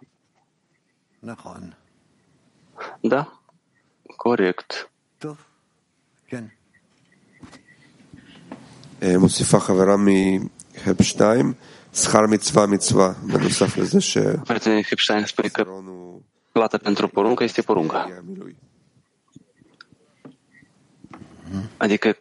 Da? 3.00 3.40
Corect. 4.16 4.90
Tu? 5.18 5.38
Ken. 6.26 6.54
מוסיפה 9.01 9.59
חברה 9.59 9.95
מהפ 9.97 11.01
2, 11.01 11.53
שכר 11.93 12.27
מצווה 12.27 12.65
מצווה, 12.65 13.13
בנוסף 13.23 13.77
לזה 13.77 14.01
ש... 14.01 14.17
Prietenii 14.17 14.83
Hepstein 14.83 15.25
spune 15.25 15.47
că 15.47 15.65
plata 16.51 16.77
pentru 16.77 17.07
poruncă 17.07 17.43
este 17.43 17.61
porunca. 17.61 18.23
Adică 21.77 22.17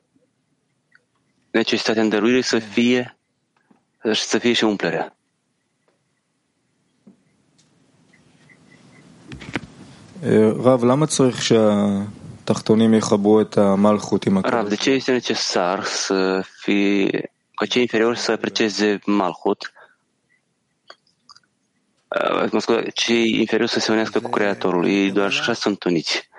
necesitatea 1.51 2.03
îndăruirii 2.03 2.43
să 2.43 2.59
fie 2.59 3.17
să 4.13 4.39
fie 4.39 4.53
și 4.53 4.65
umplerea. 4.65 5.17
רב, 10.67 10.85
למה 10.85 11.07
צריך 11.07 11.43
שהתחתונים 11.43 12.18
Rav, 14.50 14.68
de 14.68 14.76
ce 14.76 14.90
este 14.90 15.12
necesar 15.12 15.84
să 15.84 16.44
fie, 16.62 17.32
ca 17.54 17.66
cei 17.66 17.82
inferiori 17.82 18.18
să 18.18 18.32
aprecieze 18.32 19.00
Malhut? 19.06 19.74
Mă 22.52 22.60
scuze, 22.60 22.90
cei 22.94 23.40
inferiori 23.40 23.72
să 23.72 23.80
se 23.80 23.92
unească 23.92 24.20
cu 24.20 24.30
Creatorul. 24.30 24.88
Ei 24.88 25.12
doar 25.12 25.28
așa 25.28 25.54
sunt 25.54 25.84
uniți. 25.84 26.30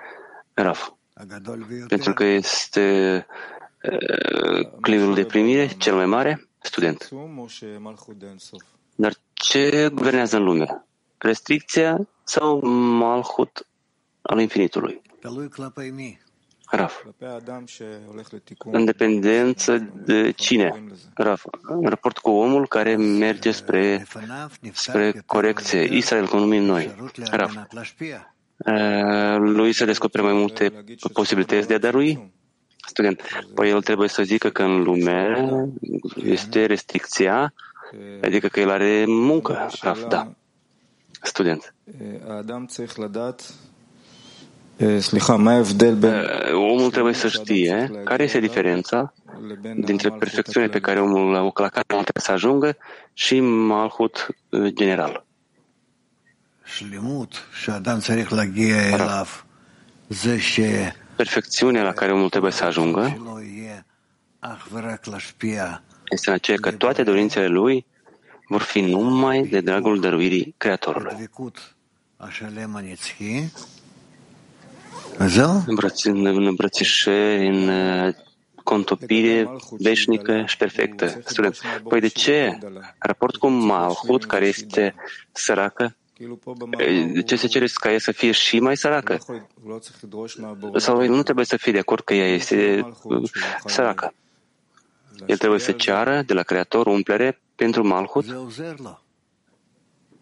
Rav. 0.53 0.95
Pentru 1.87 2.13
că 2.13 2.23
este 2.23 3.25
clivul 4.81 5.13
de 5.13 5.25
primire 5.25 5.67
cel 5.67 5.95
mai 5.95 6.05
mare, 6.05 6.47
student. 6.61 7.09
Dar 8.95 9.13
ce 9.33 9.89
guvernează 9.93 10.37
în 10.37 10.43
lume? 10.43 10.85
Restricția 11.17 12.07
sau 12.23 12.59
Malhut 12.97 13.67
al 14.21 14.39
infinitului? 14.39 15.01
Raf. 16.71 17.03
În 18.71 18.85
dependență 18.85 19.77
de 20.05 20.31
cine? 20.31 20.83
Raf. 21.13 21.45
În 21.61 21.89
raport 21.89 22.17
cu 22.17 22.29
omul 22.29 22.67
care 22.67 22.95
merge 22.95 23.51
spre, 23.51 24.05
spre 24.73 25.23
corecție. 25.25 25.95
Israel, 25.95 26.27
cum 26.27 26.39
numim 26.39 26.63
noi. 26.63 26.95
Raf. 27.31 27.55
Lui 29.37 29.73
se 29.73 29.85
descoperă 29.85 30.23
mai 30.23 30.33
multe 30.33 30.83
posibilități 31.13 31.67
de 31.67 31.73
a 31.73 31.77
darui? 31.77 32.31
Student. 32.87 33.21
Păi 33.53 33.69
el 33.69 33.81
trebuie 33.81 34.07
să 34.07 34.23
zică 34.23 34.49
că 34.49 34.63
în 34.63 34.83
lume 34.83 35.35
este 36.23 36.65
restricția, 36.65 37.53
adică 38.21 38.47
că 38.47 38.59
el 38.59 38.69
are 38.69 39.05
muncă. 39.07 39.69
Raf, 39.81 40.07
da. 40.07 40.33
Student. 41.21 41.73
Omul 46.53 46.91
trebuie 46.91 47.13
să 47.13 47.27
știe 47.27 48.01
care 48.03 48.23
este 48.23 48.39
diferența 48.39 49.13
dintre 49.75 50.09
perfecțiunea 50.09 50.69
pe 50.69 50.79
care 50.79 50.99
omul, 50.99 51.31
la 51.31 51.69
care 51.69 51.85
omul 51.91 52.03
trebuie 52.03 52.23
să 52.23 52.31
ajungă 52.31 52.77
și 53.13 53.39
malhut 53.39 54.27
general. 54.67 55.25
Perfecțiunea 61.15 61.83
la 61.83 61.91
care 61.91 62.11
omul 62.11 62.29
trebuie 62.29 62.51
să 62.51 62.63
ajungă 62.63 63.17
este 66.09 66.29
în 66.29 66.33
aceea 66.35 66.57
că 66.57 66.71
toate 66.71 67.03
dorințele 67.03 67.47
lui 67.47 67.85
vor 68.47 68.61
fi 68.61 68.81
numai 68.81 69.41
de 69.41 69.61
dragul 69.61 69.99
dăruirii 69.99 70.53
Creatorului. 70.57 71.29
În 72.17 72.29
îmbrățișări, 76.47 77.47
în 77.47 77.69
contopire 78.63 79.49
veșnică 79.69 80.43
și 80.47 80.57
perfectă. 80.57 81.21
Student. 81.25 81.59
Păi 81.87 81.99
de 81.99 82.07
ce? 82.07 82.57
Raport 82.97 83.35
cu 83.35 83.47
Malhut, 83.47 84.25
care 84.25 84.45
este 84.45 84.95
săracă, 85.31 85.95
de 87.13 87.21
ce 87.21 87.35
se 87.35 87.47
cere 87.47 87.65
ca 87.73 87.91
ea 87.91 87.99
să 87.99 88.11
fie 88.11 88.31
și 88.31 88.59
mai 88.59 88.77
săracă? 88.77 89.17
Sau 90.75 91.05
nu 91.07 91.23
trebuie 91.23 91.45
să 91.45 91.57
fie 91.57 91.71
de 91.71 91.79
acord 91.79 92.03
că 92.03 92.13
ea 92.13 92.27
este 92.27 92.91
săracă. 93.65 94.13
El 95.25 95.37
trebuie 95.37 95.59
să 95.59 95.71
ceară 95.71 96.23
de 96.25 96.33
la 96.33 96.43
Creator 96.43 96.85
umplere 96.85 97.41
pentru 97.55 97.87
Malhut 97.87 98.25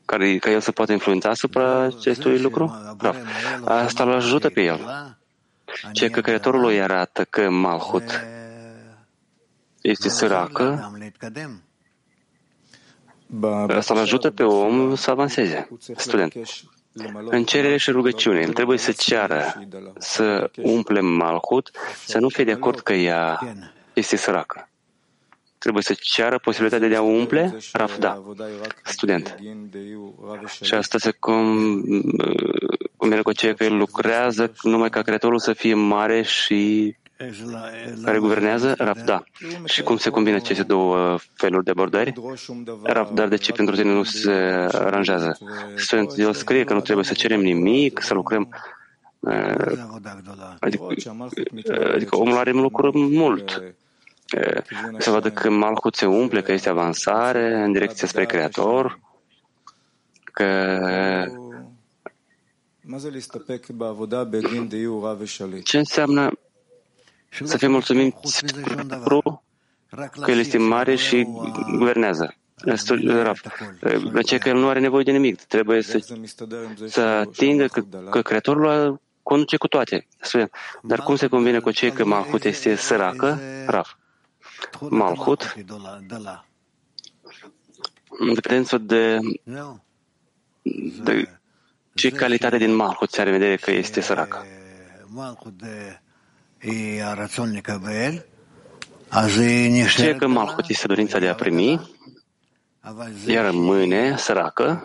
care, 0.09 0.37
ca 0.37 0.49
el 0.49 0.59
să 0.59 0.71
poată 0.71 0.91
influența 0.91 1.29
asupra 1.29 1.81
acestui 1.81 2.39
lucru? 2.39 2.95
Da. 2.97 3.13
Asta 3.65 4.03
îl 4.03 4.13
ajută 4.13 4.49
pe 4.49 4.61
el. 4.61 4.79
Ce 5.91 6.09
că 6.09 6.21
Creatorul 6.21 6.65
îi 6.65 6.81
arată 6.81 7.23
că 7.23 7.49
Malhut 7.49 8.25
este 9.81 10.09
săracă, 10.09 10.91
asta 13.67 13.93
îl 13.93 13.99
ajută 13.99 14.31
pe 14.31 14.43
om 14.43 14.95
să 14.95 15.11
avanseze. 15.11 15.69
Student. 15.95 16.33
În 17.29 17.43
cerere 17.43 17.77
și 17.77 17.91
rugăciune, 17.91 18.39
el 18.39 18.53
trebuie 18.53 18.77
să 18.77 18.91
ceară 18.91 19.63
să 19.97 20.51
umple 20.55 20.99
Malhut, 20.99 21.71
să 22.05 22.17
nu 22.19 22.29
fie 22.29 22.43
de 22.43 22.51
acord 22.51 22.79
că 22.79 22.93
ea 22.93 23.39
este 23.93 24.15
săracă. 24.15 24.69
Trebuie 25.59 25.83
să 25.83 25.95
ceară 25.99 26.39
posibilitatea 26.39 26.87
de 26.87 26.95
a 26.95 27.01
umple? 27.01 27.57
Raf, 27.71 27.97
da. 27.97 28.23
Student. 28.83 29.35
Și 30.61 30.73
asta 30.73 30.97
se 30.97 31.11
cum, 31.11 31.81
cum 32.97 33.21
cu 33.21 33.29
aceea 33.29 33.53
că 33.53 33.63
el 33.63 33.77
lucrează 33.77 34.53
numai 34.61 34.89
ca 34.89 35.01
Creatorul 35.01 35.39
să 35.39 35.53
fie 35.53 35.73
mare 35.73 36.21
și 36.21 36.95
care 38.03 38.17
guvernează? 38.17 38.73
Raf, 38.77 39.03
da. 39.03 39.23
Și 39.65 39.81
cum 39.81 39.97
se 39.97 40.09
combină 40.09 40.35
aceste 40.35 40.63
două 40.63 41.17
feluri 41.33 41.63
de 41.63 41.71
abordări? 41.71 42.13
Raf, 42.83 43.11
dar 43.13 43.27
de 43.27 43.35
ce 43.35 43.51
pentru 43.51 43.75
tine 43.75 43.93
nu 43.93 44.03
se 44.03 44.31
aranjează? 44.71 45.37
Student, 45.75 46.13
el 46.17 46.33
scrie 46.33 46.63
că 46.63 46.73
nu 46.73 46.81
trebuie 46.81 47.05
să 47.05 47.13
cerem 47.13 47.41
nimic, 47.41 48.01
să 48.01 48.13
lucrăm 48.13 48.49
Adică, 50.59 50.87
adică 51.93 52.15
omul 52.17 52.37
are 52.37 52.51
lucruri 52.51 52.97
mult 52.97 53.63
să 54.97 55.09
vadă 55.09 55.31
că 55.31 55.49
Malchut 55.49 55.95
se 55.95 56.05
umple, 56.05 56.41
că 56.41 56.51
este 56.51 56.69
avansare 56.69 57.53
în 57.63 57.71
direcție 57.71 58.07
spre 58.07 58.25
Creator, 58.25 58.99
că 60.23 60.45
ce 65.63 65.77
înseamnă 65.77 66.31
Să 67.43 67.57
fim 67.57 67.71
mulțumiți 67.71 68.45
pentru 68.45 69.43
că 70.21 70.31
El 70.31 70.39
este 70.39 70.57
mare 70.57 70.95
și 70.95 71.27
guvernează. 71.77 72.33
Rav, 73.05 73.39
ce 74.25 74.37
că 74.37 74.49
El 74.49 74.57
nu 74.57 74.67
are 74.67 74.79
nevoie 74.79 75.03
de 75.03 75.11
nimic. 75.11 75.41
Trebuie 75.41 75.81
să, 75.81 76.05
să 76.87 77.01
atingă 77.01 77.65
că, 77.65 77.81
că 78.09 78.21
Creatorul 78.21 78.99
conduce 79.23 79.57
cu 79.57 79.67
toate. 79.67 80.07
Dar 80.81 80.99
cum 80.99 81.15
se 81.15 81.27
convine 81.27 81.59
cu 81.59 81.71
cei 81.71 81.91
că 81.91 82.05
Malhut 82.05 82.43
este 82.43 82.75
săracă? 82.75 83.39
Rav. 83.65 83.98
Malhut, 84.89 85.55
în 88.19 88.33
dependență 88.33 88.77
de, 88.77 89.19
de 91.03 91.39
ce 91.93 92.09
calitate 92.09 92.57
din 92.57 92.75
Malhut 92.75 93.11
se 93.11 93.21
are 93.21 93.31
vedere 93.31 93.55
că 93.55 93.71
este 93.71 94.01
săracă. 94.01 94.45
Știe 99.87 100.15
că 100.15 100.27
Malhut 100.27 100.69
este 100.69 100.87
dorința 100.87 101.19
de 101.19 101.27
a 101.27 101.35
primi, 101.35 101.95
ea 103.27 103.41
rămâne 103.41 104.17
săracă, 104.17 104.83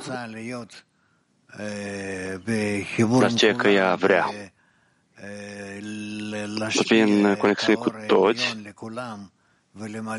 dar 3.20 3.30
ce 3.34 3.54
că 3.54 3.68
ea 3.68 3.94
vrea. 3.94 4.30
să 6.70 6.82
fie 6.84 7.02
în 7.02 7.36
conexiune 7.36 7.78
cu 7.78 7.90
toți 8.06 8.56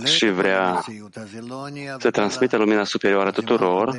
și 0.03 0.30
vrea 0.30 0.84
să 1.99 2.12
transmită 2.12 2.58
lumina 2.58 2.84
superioară 2.84 3.32
tuturor, 3.32 3.97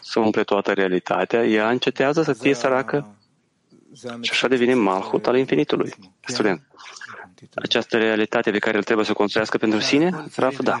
să 0.00 0.20
umple 0.20 0.44
toată 0.44 0.72
realitatea, 0.72 1.44
ea 1.44 1.70
încetează 1.70 2.22
să 2.22 2.32
fie 2.32 2.54
săracă 2.54 3.16
și 4.20 4.30
așa 4.30 4.48
devine 4.48 4.74
malhut 4.74 5.26
al 5.26 5.36
infinitului. 5.36 5.94
Student. 6.24 6.62
Această 7.54 7.96
realitate 7.96 8.50
pe 8.50 8.58
care 8.58 8.76
el 8.76 8.82
trebuie 8.82 9.04
să 9.04 9.10
o 9.10 9.14
construiască 9.14 9.58
pentru 9.58 9.80
sine? 9.80 10.24
Raf, 10.36 10.60
da. 10.60 10.78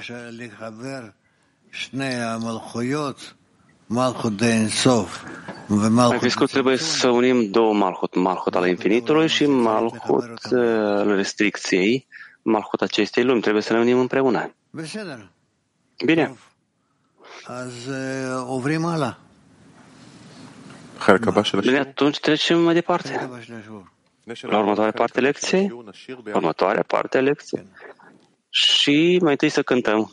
Mai 5.88 6.18
fi 6.18 6.28
scurt, 6.28 6.50
trebuie 6.50 6.76
să 6.76 7.08
unim 7.08 7.50
două 7.50 7.74
malhut, 7.74 8.14
malhut 8.14 8.54
al 8.54 8.66
infinitului 8.66 9.28
și 9.28 9.46
malhut 9.46 10.38
al 10.52 11.14
restricției, 11.14 12.06
malhut 12.46 12.80
acestei 12.82 13.24
lumi. 13.24 13.40
Trebuie 13.40 13.62
să 13.62 13.72
le 13.72 13.78
unim 13.78 13.98
împreună. 13.98 14.54
Bine. 16.04 16.36
Bine, 21.60 21.78
atunci 21.78 22.18
trecem 22.20 22.60
mai 22.60 22.74
departe. 22.74 23.28
La 24.40 24.58
următoarea 24.58 24.92
parte 24.92 25.20
lecției, 25.20 25.84
următoarea 26.32 26.82
parte 26.82 27.20
lecției. 27.20 27.66
Și 28.50 29.18
mai 29.22 29.30
întâi 29.30 29.48
să 29.48 29.62
cântăm. 29.62 30.12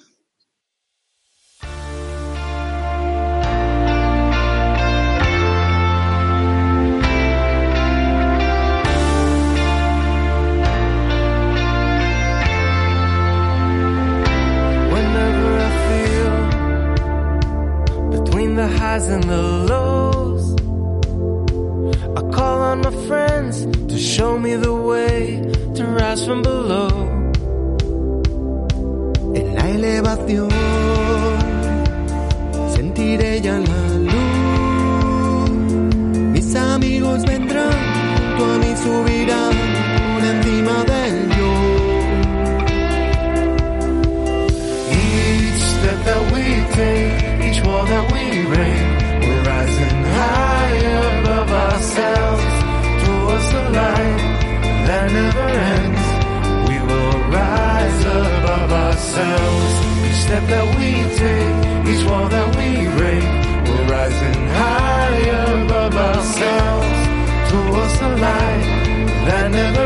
The 18.55 18.67
highs 18.67 19.07
and 19.07 19.23
the 19.23 19.41
lows. 19.71 20.53
I 22.17 22.21
call 22.35 22.59
on 22.71 22.81
my 22.81 22.91
friends 23.07 23.65
to 23.91 23.97
show 23.97 24.37
me 24.37 24.55
the 24.55 24.73
way 24.73 25.41
to 25.75 25.83
rise 25.85 26.25
from 26.25 26.41
below. 26.41 26.89
En 29.35 29.55
la 29.55 29.69
elevación 29.69 30.49
sentiré 32.75 33.41
ya 33.41 33.57
la 33.59 33.83
luz. 34.11 35.49
Mis 36.33 36.55
amigos 36.55 37.25
vendrán, 37.25 37.77
tú 38.37 38.43
a 38.43 38.57
mí 38.61 38.71
subirán 38.83 39.55
por 40.11 40.23
encima 40.33 40.75
del 40.91 41.15
yo. 41.37 41.53
Each 45.01 45.63
step 45.75 45.99
that 46.07 46.21
we 46.33 46.43
take, 46.77 47.17
each 47.47 47.59
wall 47.65 47.85
that 47.85 48.05
we 48.11 48.22
we're 48.45 49.43
rising 49.43 50.03
higher 50.19 51.21
above 51.21 51.49
ourselves 51.49 52.53
towards 53.03 53.47
the 53.51 53.63
light 53.79 54.21
that 54.87 55.11
never 55.11 55.47
ends. 55.71 56.05
We 56.69 56.77
will 56.87 57.19
rise 57.31 58.01
above 58.05 58.71
ourselves. 58.71 59.73
Each 60.07 60.19
step 60.25 60.43
that 60.53 60.67
we 60.77 60.91
take, 61.21 61.55
each 61.91 62.03
wall 62.07 62.27
that 62.29 62.49
we 62.57 62.69
break, 62.97 63.23
we're 63.67 63.87
rising 63.87 64.47
higher 64.61 65.63
above 65.63 65.95
ourselves 65.95 66.99
towards 67.51 67.99
the 67.99 68.09
light 68.27 68.65
that 69.27 69.51
never 69.51 69.82